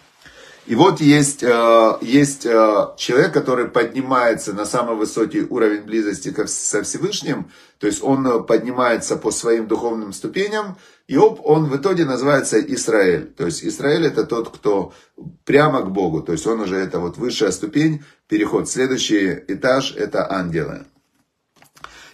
И 0.69 0.75
вот 0.75 1.01
есть, 1.01 1.41
э, 1.41 1.97
есть 2.01 2.45
э, 2.45 2.87
человек, 2.95 3.33
который 3.33 3.67
поднимается 3.67 4.53
на 4.53 4.65
самый 4.65 4.95
высокий 4.95 5.41
уровень 5.41 5.81
близости 5.81 6.31
со 6.45 6.83
Всевышним, 6.83 7.49
то 7.79 7.87
есть 7.87 8.03
он 8.03 8.45
поднимается 8.45 9.15
по 9.15 9.31
своим 9.31 9.67
духовным 9.67 10.13
ступеням, 10.13 10.77
и 11.07 11.17
он 11.17 11.65
в 11.65 11.75
итоге 11.75 12.05
называется 12.05 12.59
Израиль. 12.59 13.25
То 13.35 13.47
есть 13.47 13.65
Израиль 13.65 14.05
это 14.05 14.27
тот, 14.27 14.49
кто 14.55 14.93
прямо 15.43 15.81
к 15.81 15.89
Богу, 15.89 16.21
то 16.21 16.33
есть 16.33 16.45
он 16.45 16.61
уже 16.61 16.75
это 16.75 16.99
вот 16.99 17.17
высшая 17.17 17.51
ступень, 17.51 18.03
переход. 18.27 18.69
Следующий 18.69 19.39
этаж 19.47 19.95
это 19.95 20.31
ангелы. 20.31 20.85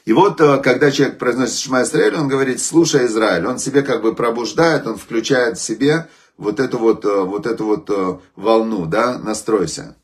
И 0.05 0.13
вот, 0.13 0.39
э, 0.39 0.61
когда 0.61 0.91
человек 0.91 1.17
произносит 1.17 1.59
Шма 1.59 1.81
Израиль, 1.81 2.15
он 2.15 2.29
говорит, 2.29 2.61
слушай 2.61 3.05
Израиль, 3.05 3.47
он 3.47 3.59
себе 3.59 3.81
как 3.81 4.01
бы 4.01 4.15
пробуждает, 4.15 4.87
он 4.87 4.95
включает 4.95 5.57
в 5.57 5.61
себе 5.61 6.07
вот 6.37 6.59
эту 6.59 6.77
вот, 6.77 7.05
э, 7.05 7.21
вот 7.21 7.45
эту 7.45 7.65
вот 7.65 7.89
э, 7.89 8.19
волну, 8.35 8.85
да, 8.85 9.17
настройся. 9.17 9.95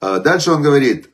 Дальше 0.00 0.50
он 0.50 0.60
говорит, 0.60 1.08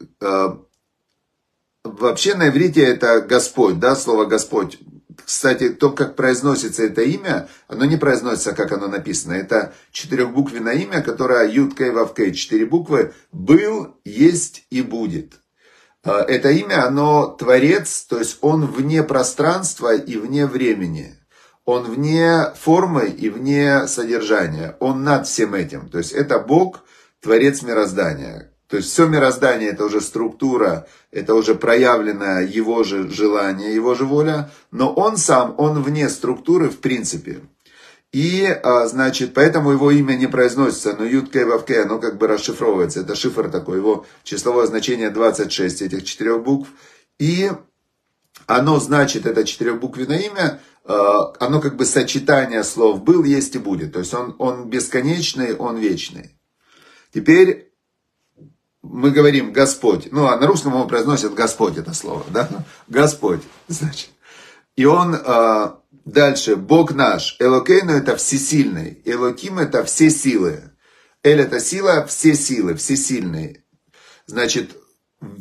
вообще 1.84 2.34
на 2.34 2.48
иврите 2.48 2.82
это 2.82 3.20
Господь, 3.20 3.78
да, 3.78 3.94
слово 3.94 4.24
Господь. 4.24 4.80
Кстати, 5.24 5.68
то, 5.68 5.90
как 5.90 6.16
произносится 6.16 6.82
это 6.82 7.02
имя, 7.02 7.48
оно 7.68 7.84
не 7.84 7.96
произносится, 7.96 8.52
как 8.52 8.72
оно 8.72 8.88
написано. 8.88 9.34
Это 9.34 9.74
четырехбуквенное 9.92 10.74
имя, 10.74 11.02
которое 11.02 11.48
Юд 11.48 11.76
Кей 11.76 11.90
Вав 11.90 12.14
Кей, 12.14 12.32
четыре 12.32 12.66
буквы, 12.66 13.12
был, 13.30 13.94
есть 14.04 14.66
и 14.70 14.82
будет. 14.82 15.34
Это 16.02 16.50
имя, 16.50 16.84
оно 16.84 17.28
творец, 17.28 18.06
то 18.08 18.18
есть 18.18 18.38
он 18.40 18.66
вне 18.66 19.04
пространства 19.04 19.94
и 19.94 20.16
вне 20.16 20.46
времени. 20.46 21.19
Он 21.64 21.84
вне 21.84 22.52
формы 22.56 23.06
и 23.06 23.28
вне 23.28 23.86
содержания. 23.86 24.76
Он 24.80 25.04
над 25.04 25.26
всем 25.26 25.54
этим. 25.54 25.88
То 25.88 25.98
есть 25.98 26.12
это 26.12 26.38
Бог, 26.38 26.84
творец 27.20 27.62
мироздания. 27.62 28.52
То 28.68 28.76
есть 28.76 28.90
все 28.90 29.06
мироздание 29.06 29.70
это 29.70 29.84
уже 29.84 30.00
структура, 30.00 30.86
это 31.10 31.34
уже 31.34 31.56
проявленное 31.56 32.46
его 32.46 32.84
же 32.84 33.10
желание, 33.10 33.74
его 33.74 33.94
же 33.94 34.04
воля. 34.04 34.50
Но 34.70 34.92
он 34.92 35.16
сам, 35.16 35.54
он 35.58 35.82
вне 35.82 36.08
структуры 36.08 36.70
в 36.70 36.78
принципе. 36.78 37.40
И, 38.12 38.44
а, 38.44 38.86
значит, 38.86 39.34
поэтому 39.34 39.70
его 39.70 39.90
имя 39.90 40.14
не 40.14 40.26
произносится, 40.26 40.96
но 40.98 41.04
Ют 41.04 41.30
Кей 41.30 41.44
Вав 41.44 41.64
Кей, 41.64 41.82
оно 41.82 41.98
как 41.98 42.18
бы 42.18 42.26
расшифровывается. 42.26 43.00
Это 43.00 43.14
шифр 43.14 43.48
такой, 43.48 43.78
его 43.78 44.04
числовое 44.24 44.66
значение 44.66 45.10
26 45.10 45.82
этих 45.82 46.04
четырех 46.04 46.42
букв. 46.42 46.68
И 47.18 47.50
оно 48.46 48.80
значит, 48.80 49.26
это 49.26 49.44
четырехбуквенное 49.44 50.18
имя, 50.18 50.60
оно 51.38 51.60
как 51.60 51.76
бы 51.76 51.84
сочетание 51.84 52.64
слов 52.64 53.02
«был», 53.02 53.24
«есть» 53.24 53.54
и 53.54 53.58
«будет». 53.58 53.92
То 53.92 54.00
есть 54.00 54.14
он, 54.14 54.34
он 54.38 54.68
бесконечный, 54.68 55.54
он 55.54 55.76
вечный. 55.76 56.38
Теперь 57.12 57.72
мы 58.82 59.10
говорим 59.10 59.52
«Господь». 59.52 60.08
Ну, 60.10 60.26
а 60.26 60.36
на 60.36 60.46
русском 60.46 60.72
его 60.72 60.86
произносят 60.86 61.34
«Господь» 61.34 61.76
это 61.76 61.94
слово, 61.94 62.24
да? 62.30 62.48
«Господь», 62.88 63.42
значит. 63.68 64.10
И 64.76 64.84
он 64.84 65.14
а, 65.14 65.80
Дальше, 66.04 66.56
Бог 66.56 66.92
наш. 66.92 67.36
Элокейну 67.38 67.92
это 67.92 68.16
всесильный. 68.16 69.00
Элоким 69.04 69.58
это 69.58 69.84
все 69.84 70.10
силы. 70.10 70.72
Эль 71.22 71.40
это 71.40 71.60
сила, 71.60 72.06
все 72.06 72.34
силы, 72.34 72.74
всесильные. 72.74 73.64
Значит, 74.26 74.76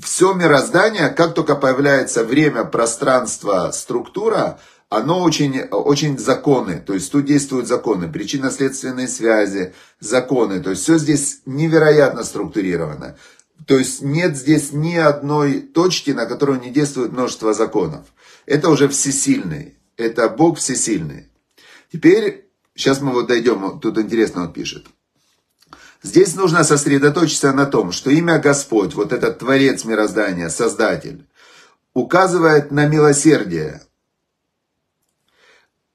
все 0.04 0.34
мироздание, 0.34 1.10
как 1.10 1.34
только 1.34 1.56
появляется 1.56 2.24
время, 2.24 2.66
пространство, 2.66 3.72
структура, 3.72 4.60
оно 4.90 5.22
очень, 5.22 5.62
очень 5.62 6.18
законы, 6.18 6.84
то 6.86 6.94
есть 6.94 7.12
тут 7.12 7.26
действуют 7.26 7.68
законы, 7.68 8.12
причинно-следственные 8.12 9.08
связи, 9.08 9.74
законы, 10.00 10.60
то 10.62 10.72
есть 10.72 10.84
все 10.84 10.98
здесь 10.98 11.42
невероятно 11.46 12.24
структурировано. 12.24 13.18
То 13.66 13.78
есть 13.78 14.02
нет 14.02 14.36
здесь 14.36 14.72
ни 14.72 14.96
одной 14.96 15.60
точки, 15.60 16.12
на 16.12 16.26
которую 16.26 16.60
не 16.60 16.72
действует 16.72 17.12
множество 17.12 17.54
законов. 17.54 18.06
Это 18.46 18.70
уже 18.70 18.88
всесильный 18.88 19.76
это 20.00 20.30
Бог 20.30 20.58
всесильный. 20.58 21.28
Теперь, 21.92 22.50
сейчас 22.74 23.02
мы 23.02 23.12
вот 23.12 23.28
дойдем, 23.28 23.80
тут 23.80 23.98
интересно 23.98 24.44
он 24.44 24.54
пишет. 24.54 24.88
Здесь 26.02 26.36
нужно 26.36 26.64
сосредоточиться 26.64 27.52
на 27.52 27.66
том, 27.66 27.92
что 27.92 28.10
имя 28.10 28.40
Господь, 28.40 28.96
вот 28.96 29.12
этот 29.12 29.40
Творец 29.40 29.84
мироздания, 29.84 30.48
Создатель, 30.48 31.28
указывает 31.94 32.72
на 32.72 32.88
милосердие. 32.88 33.82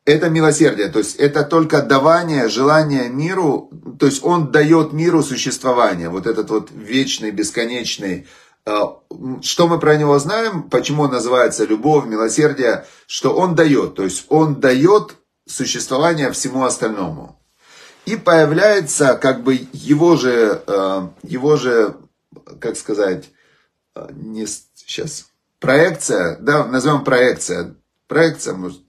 Это 0.04 0.28
милосердие, 0.28 0.88
то 0.88 0.98
есть 0.98 1.16
это 1.16 1.44
только 1.44 1.80
давание, 1.80 2.48
желание 2.48 3.08
миру, 3.08 3.70
то 3.98 4.04
есть 4.04 4.22
он 4.22 4.52
дает 4.52 4.92
миру 4.92 5.22
существование, 5.22 6.10
вот 6.10 6.26
этот 6.26 6.50
вот 6.50 6.70
вечный, 6.70 7.30
бесконечный, 7.30 8.26
а, 8.66 8.98
что 9.40 9.66
мы 9.66 9.78
про 9.78 9.96
него 9.96 10.18
знаем, 10.18 10.64
почему 10.64 11.04
он 11.04 11.10
называется 11.10 11.64
любовь, 11.64 12.04
милосердие, 12.04 12.86
что 13.06 13.34
он 13.34 13.54
дает, 13.54 13.94
то 13.94 14.04
есть 14.04 14.26
он 14.28 14.60
дает 14.60 15.16
существование 15.46 16.30
всему 16.32 16.64
остальному. 16.64 17.40
И 18.04 18.16
появляется 18.16 19.14
как 19.14 19.42
бы 19.42 19.66
его 19.72 20.16
же, 20.16 20.62
а, 20.66 21.12
его 21.22 21.56
же, 21.56 21.96
как 22.60 22.76
сказать, 22.76 23.30
а, 23.94 24.10
не 24.12 24.46
сейчас, 24.46 25.30
проекция, 25.60 26.36
да, 26.40 26.66
назовем 26.66 27.04
проекция, 27.04 27.74
проекция, 28.06 28.52
может, 28.52 28.82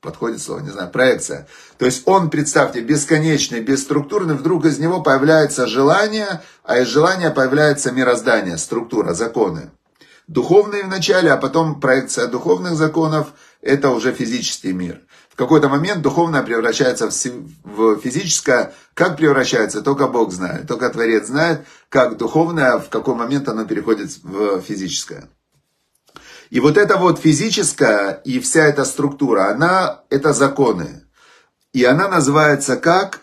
подходит 0.00 0.40
слово, 0.40 0.60
не 0.60 0.70
знаю, 0.70 0.90
проекция. 0.90 1.48
То 1.76 1.86
есть 1.86 2.06
он, 2.06 2.30
представьте, 2.30 2.80
бесконечный, 2.80 3.60
бесструктурный, 3.60 4.34
вдруг 4.34 4.64
из 4.64 4.78
него 4.78 5.02
появляется 5.02 5.66
желание, 5.66 6.42
а 6.64 6.78
из 6.78 6.88
желания 6.88 7.30
появляется 7.30 7.90
мироздание, 7.90 8.58
структура, 8.58 9.14
законы. 9.14 9.70
Духовные 10.28 10.84
вначале, 10.84 11.32
а 11.32 11.36
потом 11.36 11.80
проекция 11.80 12.26
духовных 12.26 12.74
законов, 12.74 13.28
это 13.62 13.90
уже 13.90 14.12
физический 14.12 14.72
мир. 14.72 15.00
В 15.30 15.36
какой-то 15.36 15.68
момент 15.68 16.02
духовное 16.02 16.42
превращается 16.42 17.08
в 17.08 17.98
физическое. 18.00 18.74
Как 18.94 19.16
превращается, 19.16 19.82
только 19.82 20.06
Бог 20.06 20.32
знает. 20.32 20.66
Только 20.66 20.90
Творец 20.90 21.28
знает, 21.28 21.64
как 21.88 22.18
духовное, 22.18 22.78
в 22.78 22.88
какой 22.88 23.14
момент 23.14 23.48
оно 23.48 23.64
переходит 23.64 24.10
в 24.22 24.60
физическое. 24.60 25.28
И 26.50 26.60
вот 26.60 26.76
это 26.76 26.96
вот 26.96 27.18
физическая 27.18 28.20
и 28.24 28.40
вся 28.40 28.66
эта 28.66 28.84
структура, 28.84 29.50
она, 29.50 30.02
это 30.10 30.32
законы. 30.32 31.02
И 31.72 31.84
она 31.84 32.08
называется 32.08 32.76
как 32.76 33.20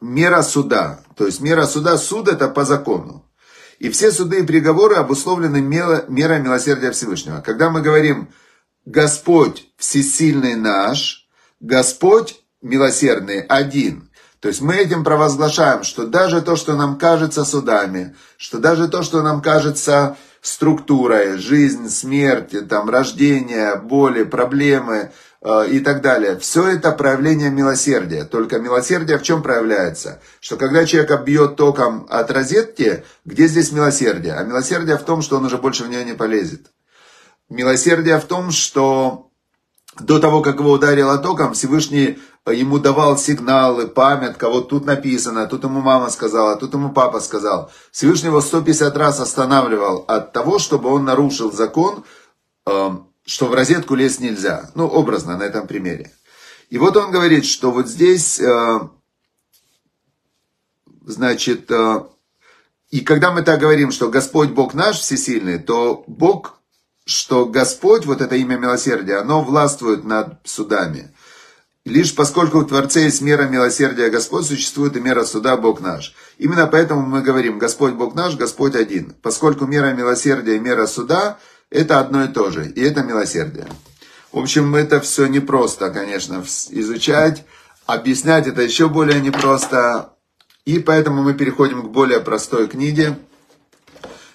мера 0.00 0.42
суда. 0.42 1.00
То 1.16 1.26
есть 1.26 1.40
мера 1.40 1.66
суда, 1.66 1.96
суд 1.96 2.28
это 2.28 2.48
по 2.48 2.64
закону. 2.64 3.24
И 3.78 3.88
все 3.88 4.12
суды 4.12 4.40
и 4.40 4.46
приговоры 4.46 4.96
обусловлены 4.96 5.62
мерой 5.62 6.40
милосердия 6.40 6.90
Всевышнего. 6.90 7.40
Когда 7.40 7.70
мы 7.70 7.80
говорим 7.80 8.28
«Господь 8.84 9.66
всесильный 9.78 10.54
наш», 10.54 11.26
«Господь 11.60 12.42
милосердный 12.60 13.40
один», 13.40 14.10
то 14.40 14.48
есть 14.48 14.62
мы 14.62 14.76
этим 14.76 15.04
провозглашаем, 15.04 15.82
что 15.82 16.06
даже 16.06 16.40
то, 16.40 16.56
что 16.56 16.74
нам 16.74 16.98
кажется 16.98 17.44
судами, 17.44 18.16
что 18.38 18.58
даже 18.58 18.88
то, 18.88 19.02
что 19.02 19.22
нам 19.22 19.42
кажется 19.42 20.16
структурой, 20.40 21.38
жизнь, 21.38 21.88
смерть, 21.88 22.68
там, 22.68 22.88
рождение, 22.88 23.76
боли, 23.76 24.24
проблемы 24.24 25.12
э, 25.42 25.68
и 25.70 25.80
так 25.80 26.00
далее. 26.00 26.38
Все 26.38 26.66
это 26.66 26.92
проявление 26.92 27.50
милосердия. 27.50 28.24
Только 28.24 28.58
милосердие 28.58 29.18
в 29.18 29.22
чем 29.22 29.42
проявляется? 29.42 30.20
Что 30.40 30.56
когда 30.56 30.84
человека 30.84 31.18
бьет 31.18 31.56
током 31.56 32.06
от 32.08 32.30
розетки, 32.30 33.04
где 33.24 33.46
здесь 33.46 33.72
милосердие? 33.72 34.34
А 34.34 34.44
милосердие 34.44 34.96
в 34.96 35.02
том, 35.02 35.22
что 35.22 35.36
он 35.36 35.44
уже 35.44 35.58
больше 35.58 35.84
в 35.84 35.88
нее 35.88 36.04
не 36.04 36.14
полезет. 36.14 36.66
Милосердие 37.48 38.18
в 38.18 38.24
том, 38.24 38.50
что 38.50 39.29
до 40.00 40.18
того, 40.18 40.42
как 40.42 40.60
его 40.60 40.72
ударило 40.72 41.18
током, 41.18 41.54
Всевышний 41.54 42.18
ему 42.46 42.78
давал 42.78 43.18
сигналы, 43.18 43.86
памятка, 43.86 44.48
вот 44.48 44.68
тут 44.68 44.84
написано, 44.86 45.46
тут 45.46 45.64
ему 45.64 45.80
мама 45.80 46.10
сказала, 46.10 46.56
тут 46.56 46.74
ему 46.74 46.90
папа 46.90 47.20
сказал. 47.20 47.70
Всевышний 47.92 48.28
его 48.28 48.40
150 48.40 48.96
раз 48.96 49.20
останавливал 49.20 50.04
от 50.08 50.32
того, 50.32 50.58
чтобы 50.58 50.88
он 50.90 51.04
нарушил 51.04 51.52
закон, 51.52 52.04
эм, 52.66 53.06
что 53.26 53.46
в 53.46 53.54
розетку 53.54 53.94
лезть 53.94 54.20
нельзя. 54.20 54.70
Ну, 54.74 54.86
образно, 54.86 55.36
на 55.36 55.44
этом 55.44 55.66
примере. 55.66 56.10
И 56.70 56.78
вот 56.78 56.96
он 56.96 57.10
говорит, 57.10 57.44
что 57.44 57.70
вот 57.70 57.88
здесь, 57.88 58.40
э, 58.40 58.80
значит, 61.04 61.70
э, 61.70 62.04
и 62.90 63.00
когда 63.00 63.30
мы 63.30 63.42
так 63.42 63.60
говорим, 63.60 63.92
что 63.92 64.08
Господь 64.08 64.50
Бог 64.50 64.74
наш 64.74 64.98
всесильный, 64.98 65.58
то 65.58 66.04
Бог, 66.06 66.59
что 67.10 67.46
Господь, 67.46 68.06
вот 68.06 68.20
это 68.20 68.36
имя 68.36 68.56
милосердия, 68.56 69.16
оно 69.16 69.42
властвует 69.42 70.04
над 70.04 70.38
судами. 70.44 71.12
Лишь 71.84 72.14
поскольку 72.14 72.60
в 72.60 72.68
Творце 72.68 73.04
есть 73.04 73.20
мера 73.20 73.48
милосердия 73.48 74.10
Господь, 74.10 74.46
существует 74.46 74.96
и 74.96 75.00
мера 75.00 75.24
суда 75.24 75.56
Бог 75.56 75.80
наш. 75.80 76.14
Именно 76.38 76.66
поэтому 76.66 77.02
мы 77.02 77.22
говорим, 77.22 77.58
Господь 77.58 77.94
Бог 77.94 78.14
наш, 78.14 78.36
Господь 78.36 78.76
один. 78.76 79.14
Поскольку 79.22 79.66
мера 79.66 79.92
милосердия 79.92 80.56
и 80.56 80.60
мера 80.60 80.86
суда– 80.86 81.38
это 81.70 81.98
одно 81.98 82.24
и 82.24 82.28
то 82.28 82.50
же, 82.50 82.68
и 82.68 82.80
это 82.80 83.02
милосердие. 83.02 83.66
В 84.30 84.38
общем, 84.38 84.74
это 84.76 85.00
все 85.00 85.26
непросто, 85.26 85.90
конечно, 85.90 86.44
изучать, 86.70 87.44
объяснять 87.86 88.46
это 88.46 88.62
еще 88.62 88.88
более 88.88 89.20
непросто. 89.20 90.14
И 90.64 90.78
поэтому 90.78 91.22
мы 91.22 91.34
переходим 91.34 91.82
к 91.82 91.90
более 91.90 92.20
простой 92.20 92.68
книге, 92.68 93.18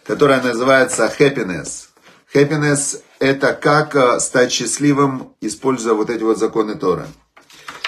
которая 0.03 0.41
называется 0.41 1.11
«Happiness». 1.19 1.94
Happiness– 2.35 3.01
это 3.19 3.53
как 3.53 3.95
э, 3.95 4.19
стать 4.19 4.51
счастливым, 4.51 5.33
используя 5.39 5.93
вот 5.93 6.09
эти 6.09 6.21
вот 6.21 6.37
законы 6.37 6.75
Тора. 6.75 7.07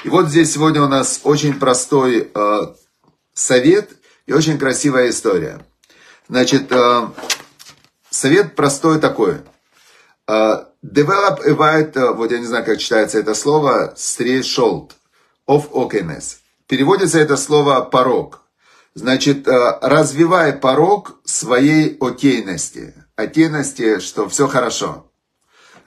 И 0.06 0.10
вот 0.10 0.30
здесь 0.30 0.54
сегодня 0.54 0.82
у 0.82 0.88
нас 0.88 1.20
очень 1.26 1.60
простой 1.60 2.32
э, 2.34 2.60
совет 3.34 3.90
и 4.26 4.32
очень 4.32 4.58
красивая 4.58 5.10
история. 5.10 5.60
Значит, 6.30 6.72
э, 6.72 7.08
совет 8.10 8.56
простой 8.56 9.00
такой. 9.02 9.42
Э, 10.30 10.64
develop 10.82 11.42
a 11.46 11.52
white, 11.52 11.98
э, 11.98 12.14
вот 12.14 12.32
я 12.32 12.40
не 12.40 12.46
знаю, 12.46 12.64
как 12.64 12.78
читается 12.78 13.20
это 13.20 13.34
слово, 13.34 13.96
threshold 13.98 14.92
of 15.46 15.70
okayness. 15.72 16.38
Переводится 16.68 17.20
это 17.20 17.36
слово 17.36 17.82
порог. 17.82 18.44
Значит, 18.94 19.46
э, 19.46 19.80
развивай 19.82 20.54
порог 20.54 21.20
своей 21.26 21.98
окейности. 22.00 22.94
Окейности, 23.18 24.00
что 24.00 24.30
все 24.30 24.48
хорошо 24.48 25.08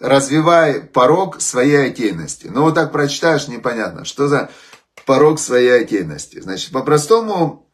развивай 0.00 0.80
порог 0.80 1.40
своей 1.40 1.88
отдельности. 1.88 2.48
Ну, 2.50 2.62
вот 2.62 2.74
так 2.74 2.90
прочитаешь, 2.90 3.48
непонятно, 3.48 4.04
что 4.04 4.28
за 4.28 4.50
порог 5.06 5.38
своей 5.38 5.82
отдельности. 5.82 6.40
Значит, 6.40 6.72
по-простому, 6.72 7.68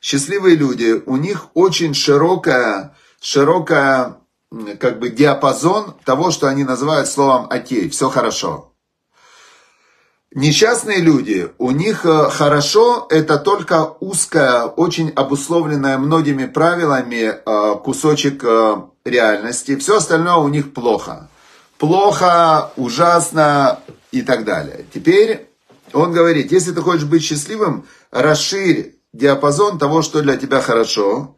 счастливые 0.00 0.56
люди, 0.56 1.02
у 1.06 1.16
них 1.16 1.46
очень 1.54 1.94
широкая, 1.94 2.96
широкая, 3.20 4.18
как 4.80 4.98
бы 4.98 5.10
диапазон 5.10 5.94
того, 6.04 6.30
что 6.30 6.48
они 6.48 6.64
называют 6.64 7.08
словом 7.08 7.46
«окей», 7.50 7.88
все 7.88 8.08
хорошо. 8.08 8.72
Несчастные 10.34 11.00
люди, 11.00 11.50
у 11.56 11.70
них 11.70 12.04
э, 12.04 12.28
хорошо, 12.30 13.06
это 13.08 13.38
только 13.38 13.94
узкая, 14.00 14.64
очень 14.64 15.08
обусловленная 15.08 15.96
многими 15.96 16.44
правилами 16.44 17.32
э, 17.32 17.74
кусочек 17.82 18.44
э, 18.44 18.76
реальности. 19.08 19.76
Все 19.76 19.96
остальное 19.96 20.36
у 20.36 20.48
них 20.48 20.72
плохо 20.72 21.28
плохо, 21.78 22.72
ужасно 22.76 23.80
и 24.10 24.22
так 24.22 24.44
далее. 24.44 24.84
Теперь 24.92 25.48
он 25.92 26.12
говорит, 26.12 26.52
если 26.52 26.72
ты 26.72 26.82
хочешь 26.82 27.04
быть 27.04 27.22
счастливым, 27.22 27.86
расширь 28.10 28.96
диапазон 29.12 29.78
того, 29.78 30.02
что 30.02 30.20
для 30.20 30.36
тебя 30.36 30.60
хорошо, 30.60 31.36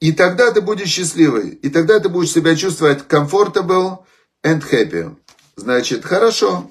и 0.00 0.12
тогда 0.12 0.52
ты 0.52 0.60
будешь 0.60 0.88
счастливый, 0.88 1.50
и 1.50 1.68
тогда 1.68 2.00
ты 2.00 2.08
будешь 2.08 2.30
себя 2.30 2.54
чувствовать 2.56 3.04
comfortable 3.08 3.98
and 4.44 4.62
happy. 4.70 5.14
Значит, 5.56 6.04
хорошо. 6.04 6.70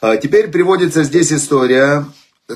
А 0.00 0.16
теперь 0.16 0.48
приводится 0.48 1.02
здесь 1.02 1.32
история, 1.32 2.06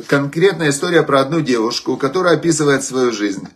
конкретная 0.07 0.70
история 0.70 1.02
про 1.02 1.20
одну 1.20 1.40
девушку, 1.40 1.96
которая 1.96 2.37
описывает 2.37 2.85
свою 2.85 3.12
жизнь. 3.12 3.48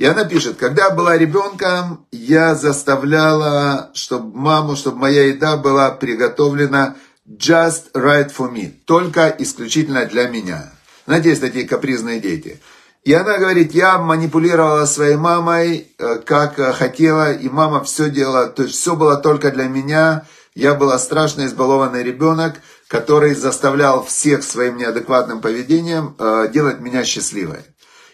И 0.00 0.06
она 0.06 0.24
пишет, 0.24 0.56
когда 0.56 0.88
была 0.88 1.18
ребенком, 1.18 2.06
я 2.10 2.54
заставляла, 2.54 3.90
чтобы 3.92 4.34
маму, 4.34 4.74
чтобы 4.74 4.96
моя 4.96 5.26
еда 5.26 5.58
была 5.58 5.90
приготовлена 5.90 6.96
just 7.28 7.92
right 7.92 8.32
for 8.34 8.50
me, 8.50 8.72
только 8.86 9.28
исключительно 9.28 10.06
для 10.06 10.26
меня. 10.28 10.72
Знаете, 11.04 11.28
есть 11.28 11.42
такие 11.42 11.68
капризные 11.68 12.18
дети. 12.18 12.62
И 13.04 13.12
она 13.12 13.36
говорит, 13.36 13.72
я 13.72 13.98
манипулировала 13.98 14.86
своей 14.86 15.16
мамой, 15.16 15.88
э, 15.98 16.16
как 16.24 16.58
э, 16.58 16.72
хотела, 16.72 17.34
и 17.34 17.50
мама 17.50 17.84
все 17.84 18.08
делала, 18.08 18.46
то 18.46 18.62
есть 18.62 18.76
все 18.76 18.96
было 18.96 19.18
только 19.18 19.50
для 19.50 19.64
меня. 19.64 20.24
Я 20.54 20.76
была 20.76 20.98
страшно 20.98 21.44
избалованный 21.44 22.02
ребенок, 22.02 22.54
который 22.88 23.34
заставлял 23.34 24.02
всех 24.02 24.44
своим 24.44 24.78
неадекватным 24.78 25.42
поведением 25.42 26.16
э, 26.18 26.48
делать 26.50 26.80
меня 26.80 27.04
счастливой. 27.04 27.60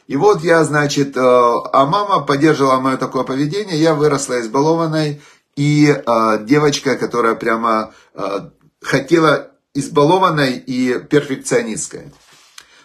И 0.07 0.17
вот 0.17 0.43
я, 0.43 0.63
значит, 0.65 1.17
э, 1.17 1.21
а 1.21 1.85
мама 1.87 2.21
поддерживала 2.21 2.81
мое 2.81 2.97
такое 2.97 3.25
поведение, 3.25 3.77
я 3.77 3.95
выросла 3.95 4.41
избалованной, 4.41 5.21
и 5.57 5.89
э, 5.89 6.45
девочка, 6.45 6.97
которая 6.97 7.35
прямо 7.35 7.93
э, 8.15 8.51
хотела 8.81 9.51
избалованной 9.75 10.53
и 10.59 10.99
перфекционисткой. 11.01 12.13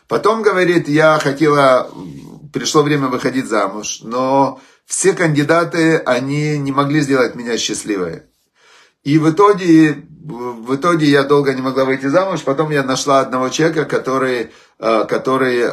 Потом, 0.08 0.42
говорит, 0.42 0.90
я 0.90 1.20
хотела, 1.20 1.90
пришло 2.52 2.82
время 2.82 3.08
выходить 3.08 3.48
замуж, 3.48 4.00
но 4.02 4.60
все 4.86 5.14
кандидаты, 5.14 5.98
они 5.98 6.58
не 6.58 6.72
могли 6.72 7.02
сделать 7.02 7.36
меня 7.36 7.58
счастливой. 7.58 8.24
И 9.04 9.18
в 9.18 9.32
итоге, 9.32 10.06
в 10.24 10.76
итоге 10.76 11.08
я 11.08 11.24
долго 11.24 11.54
не 11.54 11.62
могла 11.62 11.86
выйти 11.86 12.08
замуж, 12.08 12.42
потом 12.42 12.72
я 12.72 12.84
нашла 12.84 13.22
одного 13.22 13.50
человека, 13.50 13.86
который, 13.86 14.52
который 14.82 15.70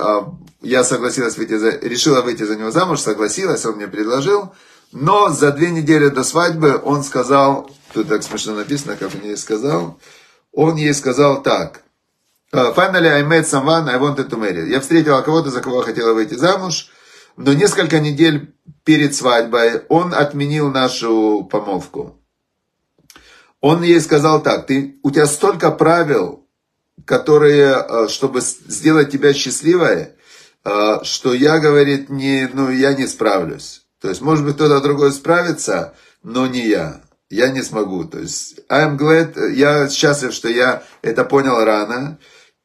я 0.60 0.84
согласилась 0.84 1.38
выйти 1.38 1.56
за, 1.56 1.70
решила 1.70 2.20
выйти 2.20 2.42
за 2.42 2.56
него 2.56 2.70
замуж, 2.70 3.00
согласилась, 3.00 3.64
он 3.64 3.76
мне 3.76 3.88
предложил. 3.88 4.52
Но 4.92 5.30
за 5.30 5.52
две 5.52 5.70
недели 5.70 6.08
до 6.08 6.24
свадьбы 6.24 6.80
он 6.82 7.02
сказал, 7.02 7.70
тут 7.92 8.08
так 8.08 8.22
смешно 8.22 8.54
написано, 8.54 8.96
как 8.96 9.10
он 9.14 9.22
ей 9.22 9.36
сказал, 9.36 9.98
он 10.52 10.76
ей 10.76 10.94
сказал 10.94 11.42
так. 11.42 11.82
«Uh, 12.50 12.74
finally, 12.74 13.08
I 13.08 13.22
met 13.24 13.46
someone 13.46 13.90
I 13.90 13.98
wanted 13.98 14.30
to 14.30 14.38
marry. 14.38 14.70
Я 14.70 14.80
встретила 14.80 15.20
кого-то, 15.20 15.50
за 15.50 15.60
кого 15.60 15.82
хотела 15.82 16.14
выйти 16.14 16.34
замуж, 16.34 16.88
но 17.36 17.52
несколько 17.52 18.00
недель 18.00 18.54
перед 18.84 19.14
свадьбой 19.14 19.82
он 19.90 20.14
отменил 20.14 20.70
нашу 20.70 21.46
помолвку. 21.50 22.16
Он 23.60 23.82
ей 23.82 24.00
сказал 24.00 24.42
так, 24.42 24.66
ты, 24.66 24.98
у 25.02 25.10
тебя 25.10 25.26
столько 25.26 25.70
правил, 25.70 26.37
которые, 27.04 27.84
э, 27.88 28.08
чтобы 28.08 28.40
сделать 28.40 29.10
тебя 29.10 29.32
счастливой, 29.32 30.10
а, 30.64 31.02
что 31.04 31.32
я, 31.32 31.58
говорит, 31.58 32.10
не, 32.10 32.48
ну, 32.52 32.70
я 32.70 32.94
не 32.94 33.06
справлюсь. 33.06 33.82
То 34.00 34.08
есть, 34.08 34.20
может 34.20 34.44
быть, 34.44 34.56
кто-то 34.56 34.80
другой 34.80 35.12
справится, 35.12 35.94
но 36.22 36.46
не 36.46 36.66
я. 36.66 37.00
Я 37.30 37.48
не 37.48 37.62
смогу. 37.62 38.04
То 38.04 38.18
есть, 38.18 38.60
I'm 38.70 38.96
glad, 38.96 39.52
я 39.52 39.88
счастлив, 39.88 40.32
что 40.32 40.48
я 40.48 40.82
это 41.02 41.24
понял 41.24 41.64
рано. 41.64 42.18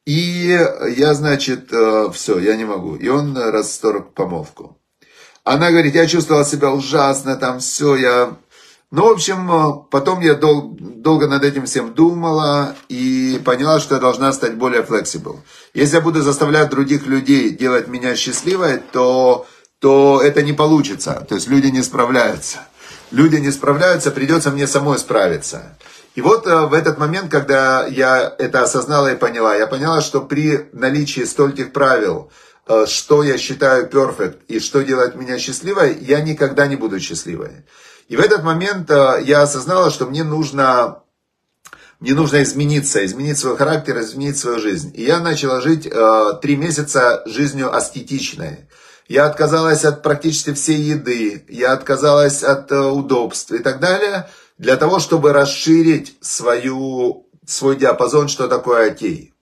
И 0.06 0.58
я, 0.96 1.14
значит, 1.14 1.72
э, 1.72 2.10
все, 2.12 2.38
я 2.38 2.56
не 2.56 2.64
могу. 2.64 2.94
И 2.96 3.08
он 3.08 3.36
расторг 3.36 4.12
помолвку. 4.12 4.78
Она 5.44 5.70
говорит, 5.70 5.94
я 5.94 6.06
чувствовала 6.06 6.44
себя 6.44 6.70
ужасно, 6.72 7.36
там 7.36 7.60
все, 7.60 7.96
я 7.96 8.36
Ну, 8.96 9.08
в 9.08 9.10
общем, 9.10 9.50
э, 9.50 9.88
потом 9.90 10.20
я 10.20 10.34
дол- 10.34 10.76
долго 10.78 11.26
над 11.26 11.42
этим 11.42 11.64
всем 11.66 11.94
думала 11.94 12.76
и 12.88 13.42
поняла, 13.44 13.80
что 13.80 13.96
я 13.96 14.00
должна 14.00 14.32
стать 14.32 14.54
более 14.54 14.82
flexible. 14.82 15.40
Если 15.74 15.96
я 15.96 16.00
буду 16.00 16.22
заставлять 16.22 16.70
других 16.70 17.08
людей 17.08 17.50
делать 17.50 17.88
меня 17.88 18.14
счастливой, 18.14 18.80
то, 18.92 19.48
то 19.80 20.22
это 20.22 20.42
не 20.42 20.52
получится. 20.52 21.26
То 21.28 21.34
есть 21.34 21.48
люди 21.48 21.66
не 21.66 21.82
справляются. 21.82 22.58
Люди 23.10 23.34
не 23.34 23.50
справляются, 23.50 24.12
придется 24.12 24.52
мне 24.52 24.68
самой 24.68 25.00
справиться. 25.00 25.76
И 26.14 26.20
вот 26.20 26.46
э, 26.46 26.66
в 26.66 26.72
этот 26.72 26.96
момент, 26.96 27.32
когда 27.32 27.88
я 27.88 28.32
это 28.38 28.62
осознала 28.62 29.12
и 29.12 29.16
поняла, 29.16 29.56
я 29.56 29.66
поняла, 29.66 30.02
что 30.02 30.20
при 30.20 30.68
наличии 30.72 31.24
стольких 31.24 31.72
правил, 31.72 32.30
э, 32.68 32.86
что 32.86 33.24
я 33.24 33.38
считаю 33.38 33.88
perfect 33.88 34.36
и 34.46 34.60
что 34.60 34.84
делает 34.84 35.16
меня 35.16 35.40
счастливой, 35.40 35.98
я 36.00 36.20
никогда 36.20 36.68
не 36.68 36.76
буду 36.76 37.00
счастливой. 37.00 37.64
И 38.08 38.16
в 38.16 38.20
этот 38.20 38.42
момент 38.42 38.90
э, 38.90 39.22
я 39.24 39.42
осознала, 39.42 39.90
что 39.90 40.06
мне 40.06 40.24
нужно, 40.24 41.02
мне 42.00 42.14
нужно 42.14 42.42
измениться, 42.42 43.04
изменить 43.04 43.38
свой 43.38 43.56
характер, 43.56 43.98
изменить 44.00 44.38
свою 44.38 44.58
жизнь. 44.58 44.92
И 44.94 45.04
я 45.04 45.20
начала 45.20 45.60
жить 45.60 45.90
три 46.42 46.56
месяца 46.56 47.22
жизнью 47.26 47.74
аскетичной. 47.74 48.68
Я 49.08 49.26
отказалась 49.26 49.84
от 49.84 50.02
практически 50.02 50.52
всей 50.54 50.80
еды, 50.80 51.44
я 51.48 51.72
отказалась 51.72 52.42
от 52.42 52.72
удобств 52.72 53.52
и 53.52 53.58
так 53.58 53.80
далее– 53.80 54.28
для 54.58 54.76
того, 54.76 54.98
чтобы 54.98 55.32
расширить 55.32 56.16
свою, 56.20 57.26
свой 57.46 57.76
диапазон, 57.76 58.28
что 58.28 58.48
такое 58.48 58.90
окей, 58.90 59.33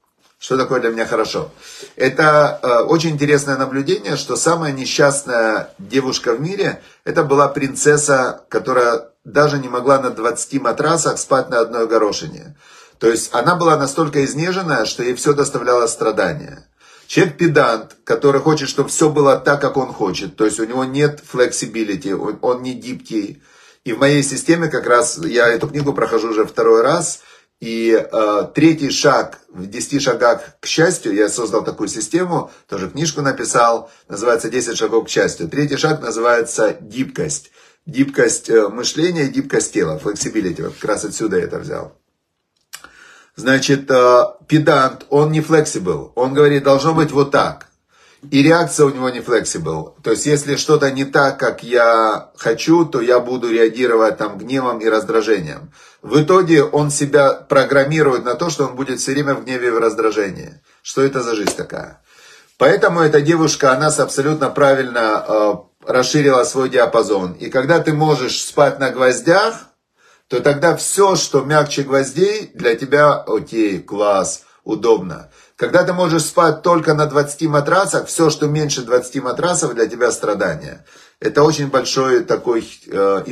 что 0.43 0.57
такое 0.57 0.81
для 0.81 0.91
меня 0.91 1.07
хорошо. 1.07 1.53
Это 1.95 2.59
э, 2.61 2.79
очень 2.83 3.11
интересное 3.11 3.57
наблюдение, 3.57 4.17
что 4.17 4.35
самая 4.35 4.73
несчастная 4.73 5.73
девушка 5.79 6.35
в 6.35 6.41
мире, 6.41 6.83
это 7.05 7.23
была 7.23 7.47
принцесса, 7.47 8.43
которая 8.49 9.05
даже 9.25 9.61
не 9.61 9.69
могла 9.69 10.01
на 10.01 10.11
20 10.11 10.61
матрасах 10.61 11.19
спать 11.19 11.49
на 11.49 11.61
одной 11.61 11.87
горошине. 11.87 12.57
То 12.99 13.09
есть 13.09 13.33
она 13.33 13.55
была 13.55 13.77
настолько 13.77 14.25
изнеженная, 14.25 14.85
что 14.85 15.05
ей 15.05 15.15
все 15.15 15.33
доставляло 15.33 15.87
страдания. 15.87 16.67
Человек-педант, 17.07 17.97
который 18.03 18.41
хочет, 18.41 18.69
чтобы 18.69 18.89
все 18.89 19.11
было 19.11 19.37
так, 19.37 19.61
как 19.61 19.77
он 19.77 19.93
хочет. 19.93 20.35
То 20.35 20.45
есть 20.45 20.59
у 20.59 20.65
него 20.65 20.85
нет 20.85 21.23
flexibility, 21.33 22.15
он, 22.15 22.39
он 22.43 22.65
не 22.65 22.75
гибкий, 22.75 23.41
и 23.85 23.93
в 23.93 24.01
моей 24.01 24.25
системе 24.25 24.67
как 24.67 24.87
раз 24.87 25.19
я 25.19 25.47
эту 25.47 25.69
книгу 25.69 25.93
прохожу 25.93 26.31
уже 26.31 26.45
второй 26.47 26.83
раз. 26.83 27.21
И 27.63 27.93
э, 27.93 28.47
третий 28.57 28.91
шаг 28.91 29.39
в 29.49 29.69
10 29.69 30.03
шагах 30.03 30.41
к 30.59 30.67
счастью, 30.67 31.15
я 31.15 31.29
создал 31.29 31.63
такую 31.63 31.89
систему, 31.89 32.51
тоже 32.69 32.91
книжку 32.91 33.23
написал, 33.23 33.89
называется 34.09 34.51
10 34.51 34.77
шагов 34.77 35.07
к 35.07 35.09
счастью. 35.09 35.49
Третий 35.49 35.77
шаг 35.77 36.03
называется 36.03 36.77
гибкость. 36.81 37.53
Гибкость 37.87 38.51
э, 38.51 38.69
мышления 38.69 39.29
гибкость 39.29 39.75
тела, 39.75 40.01
flexibility. 40.03 40.61
Вот 40.61 40.75
как 40.75 40.91
раз 40.91 41.05
отсюда 41.05 41.37
я 41.37 41.45
это 41.45 41.61
взял. 41.61 41.97
Значит, 43.37 43.89
э, 43.89 44.23
педант, 44.49 45.07
он 45.09 45.31
не 45.31 45.39
flexible. 45.41 46.11
Он 46.17 46.35
говорит, 46.35 46.65
должно 46.65 46.95
быть 46.95 47.13
вот 47.13 47.31
так. 47.31 47.69
И 48.31 48.43
реакция 48.43 48.87
у 48.87 48.91
него 48.91 49.09
не 49.11 49.19
flexible. 49.21 49.95
То 50.03 50.11
есть, 50.13 50.27
если 50.27 50.55
что-то 50.55 50.91
не 50.91 51.05
так, 51.05 51.39
как 51.39 51.63
я 51.63 52.31
хочу, 52.37 52.85
то 52.85 53.01
я 53.01 53.19
буду 53.19 53.51
реагировать 53.51 54.19
там 54.19 54.39
гневом 54.39 54.79
и 54.79 54.89
раздражением. 54.89 55.73
В 56.03 56.21
итоге 56.21 56.65
он 56.65 56.91
себя 56.91 57.33
программирует 57.33 58.25
на 58.25 58.35
то, 58.35 58.51
что 58.51 58.67
он 58.67 58.75
будет 58.75 58.99
все 58.99 59.13
время 59.13 59.35
в 59.35 59.45
гневе 59.45 59.69
и 59.69 59.71
в 59.71 59.79
раздражении. 59.79 60.61
Что 60.83 61.03
это 61.03 61.23
за 61.23 61.37
жизнь 61.37 61.57
такая? 61.57 62.03
Поэтому 62.59 63.01
эта 63.01 63.21
девушка, 63.21 63.73
она 63.73 63.87
абсолютно 63.87 64.51
правильно 64.51 65.25
э, 65.27 65.55
расширила 65.87 66.43
свой 66.43 66.71
диапазон. 66.71 67.33
И 67.35 67.51
когда 67.51 67.79
ты 67.79 67.93
можешь 67.93 68.45
спать 68.45 68.81
на 68.81 68.91
гвоздях, 68.91 69.55
то 70.27 70.41
тогда 70.41 70.77
все, 70.77 71.15
что 71.15 71.43
мягче 71.43 71.83
гвоздей, 71.83 72.51
для 72.55 72.75
тебя 72.75 73.15
окей, 73.15 73.81
класс, 73.81 74.43
удобно. 74.65 75.31
Когда 75.55 75.85
ты 75.85 75.93
можешь 75.93 76.25
спать 76.25 76.63
только 76.63 76.95
на 76.95 77.07
20 77.07 77.43
матрасах, 77.43 78.09
все, 78.09 78.29
что 78.29 78.49
меньше 78.49 78.83
20 78.83 79.23
матрасов, 79.23 79.75
для 79.75 79.87
тебя 79.87 80.11
страдание. 80.11 80.85
Это 81.21 81.45
очень 81.45 81.69
большой 81.69 82.25
такой 82.25 82.69
э, 82.87 83.23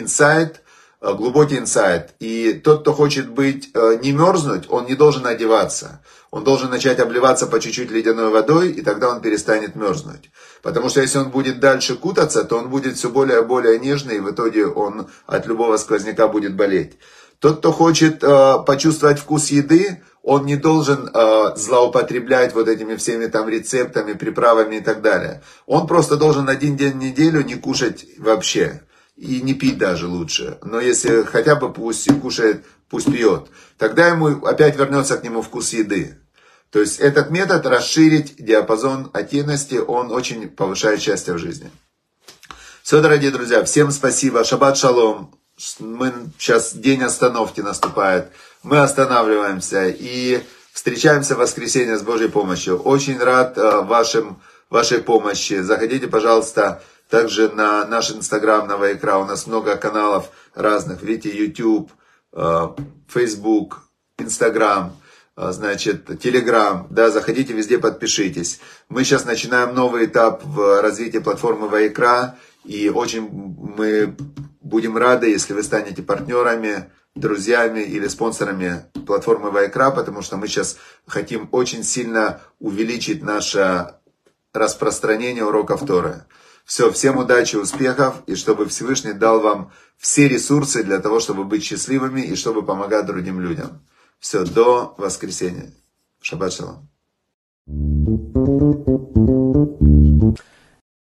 глубокий 1.00 1.58
инсайт. 1.58 2.10
И 2.18 2.52
тот, 2.52 2.82
кто 2.82 2.92
хочет 2.92 3.30
быть, 3.30 3.70
э, 3.74 3.98
не 4.02 4.12
мерзнуть, 4.12 4.64
он 4.68 4.86
не 4.86 4.94
должен 4.94 5.26
одеваться. 5.26 6.02
Он 6.30 6.44
должен 6.44 6.70
начать 6.70 7.00
обливаться 7.00 7.46
по 7.46 7.58
чуть-чуть 7.58 7.90
ледяной 7.90 8.30
водой, 8.30 8.70
и 8.70 8.82
тогда 8.82 9.08
он 9.08 9.20
перестанет 9.20 9.74
мерзнуть. 9.74 10.30
Потому 10.62 10.88
что 10.88 11.00
если 11.00 11.18
он 11.18 11.30
будет 11.30 11.58
дальше 11.58 11.96
кутаться, 11.96 12.44
то 12.44 12.56
он 12.58 12.68
будет 12.68 12.96
все 12.96 13.08
более 13.08 13.40
и 13.40 13.44
более 13.44 13.78
нежный, 13.78 14.16
и 14.16 14.20
в 14.20 14.30
итоге 14.30 14.66
он 14.66 15.08
от 15.26 15.46
любого 15.46 15.76
сквозняка 15.76 16.28
будет 16.28 16.54
болеть. 16.54 16.98
Тот, 17.40 17.58
кто 17.58 17.72
хочет 17.72 18.22
э, 18.22 18.56
почувствовать 18.66 19.18
вкус 19.18 19.50
еды, 19.50 20.02
он 20.22 20.44
не 20.44 20.56
должен 20.56 21.08
э, 21.12 21.56
злоупотреблять 21.56 22.54
вот 22.54 22.68
этими 22.68 22.94
всеми 22.96 23.26
там 23.26 23.48
рецептами, 23.48 24.12
приправами 24.12 24.76
и 24.76 24.80
так 24.80 25.00
далее. 25.00 25.42
Он 25.66 25.86
просто 25.86 26.16
должен 26.16 26.48
один 26.50 26.76
день 26.76 26.92
в 26.92 26.96
неделю 26.96 27.42
не 27.42 27.54
кушать 27.54 28.04
вообще. 28.18 28.82
И 29.20 29.42
не 29.42 29.54
пить 29.54 29.76
даже 29.76 30.06
лучше. 30.06 30.58
Но 30.62 30.80
если 30.80 31.22
хотя 31.22 31.54
бы 31.54 31.72
пусть 31.72 32.08
кушает, 32.20 32.64
пусть 32.88 33.12
пьет. 33.12 33.48
Тогда 33.76 34.08
ему 34.08 34.46
опять 34.46 34.76
вернется 34.76 35.18
к 35.18 35.22
нему 35.22 35.42
вкус 35.42 35.72
еды. 35.72 36.18
То 36.70 36.80
есть 36.80 37.00
этот 37.00 37.30
метод 37.30 37.66
расширить 37.66 38.36
диапазон 38.38 39.10
оттенности, 39.12 39.74
он 39.74 40.10
очень 40.10 40.48
повышает 40.48 41.02
счастье 41.02 41.34
в 41.34 41.38
жизни. 41.38 41.70
Все, 42.82 43.02
дорогие 43.02 43.30
друзья, 43.30 43.62
всем 43.64 43.90
спасибо. 43.90 44.42
Шаббат 44.42 44.78
шалом. 44.78 45.34
Мы, 45.78 46.12
сейчас 46.38 46.72
день 46.72 47.02
остановки 47.02 47.60
наступает 47.60 48.30
мы 48.62 48.80
останавливаемся 48.80 49.88
и 49.88 50.42
встречаемся 50.72 51.34
в 51.34 51.38
воскресенье 51.38 51.96
с 51.96 52.02
Божьей 52.02 52.28
помощью. 52.28 52.78
Очень 52.78 53.18
рад 53.18 53.56
э, 53.56 53.80
вашим, 53.82 54.40
вашей 54.68 54.98
помощи. 54.98 55.60
Заходите, 55.60 56.08
пожалуйста, 56.08 56.82
также 57.10 57.48
на 57.50 57.84
наш 57.86 58.10
инстаграм, 58.12 58.66
на 58.66 58.76
Вайкра. 58.76 59.16
У 59.16 59.24
нас 59.24 59.46
много 59.46 59.76
каналов 59.76 60.30
разных. 60.54 61.02
Видите, 61.02 61.36
YouTube, 61.36 61.90
Facebook, 63.08 63.82
Instagram, 64.18 64.92
значит, 65.36 66.08
Telegram. 66.08 66.86
Да, 66.88 67.10
заходите 67.10 67.52
везде, 67.52 67.78
подпишитесь. 67.78 68.60
Мы 68.88 69.04
сейчас 69.04 69.24
начинаем 69.24 69.74
новый 69.74 70.06
этап 70.06 70.44
в 70.44 70.80
развитии 70.80 71.18
платформы 71.18 71.68
Вайкра. 71.68 72.36
И 72.64 72.88
очень 72.88 73.28
мы 73.28 74.16
будем 74.60 74.96
рады, 74.96 75.30
если 75.30 75.52
вы 75.52 75.62
станете 75.62 76.02
партнерами 76.02 76.90
друзьями 77.16 77.80
или 77.80 78.06
спонсорами 78.06 78.84
платформы 79.04 79.50
Вайкра, 79.50 79.90
потому 79.90 80.22
что 80.22 80.36
мы 80.36 80.46
сейчас 80.46 80.76
хотим 81.06 81.48
очень 81.50 81.82
сильно 81.82 82.40
увеличить 82.60 83.22
наше 83.22 83.94
распространение 84.52 85.44
уроков 85.44 85.84
Торы. 85.84 86.24
Все, 86.70 86.92
всем 86.92 87.18
удачи, 87.18 87.56
успехов, 87.56 88.22
и 88.28 88.36
чтобы 88.36 88.68
Всевышний 88.68 89.12
дал 89.12 89.40
вам 89.40 89.72
все 89.98 90.28
ресурсы 90.28 90.84
для 90.84 91.00
того, 91.00 91.18
чтобы 91.18 91.42
быть 91.42 91.64
счастливыми 91.64 92.20
и 92.20 92.36
чтобы 92.36 92.64
помогать 92.64 93.06
другим 93.06 93.40
людям. 93.40 93.84
Все, 94.20 94.44
до 94.44 94.94
воскресенья. 94.96 95.72
Шаббат 96.20 96.52
шалом. 96.52 96.88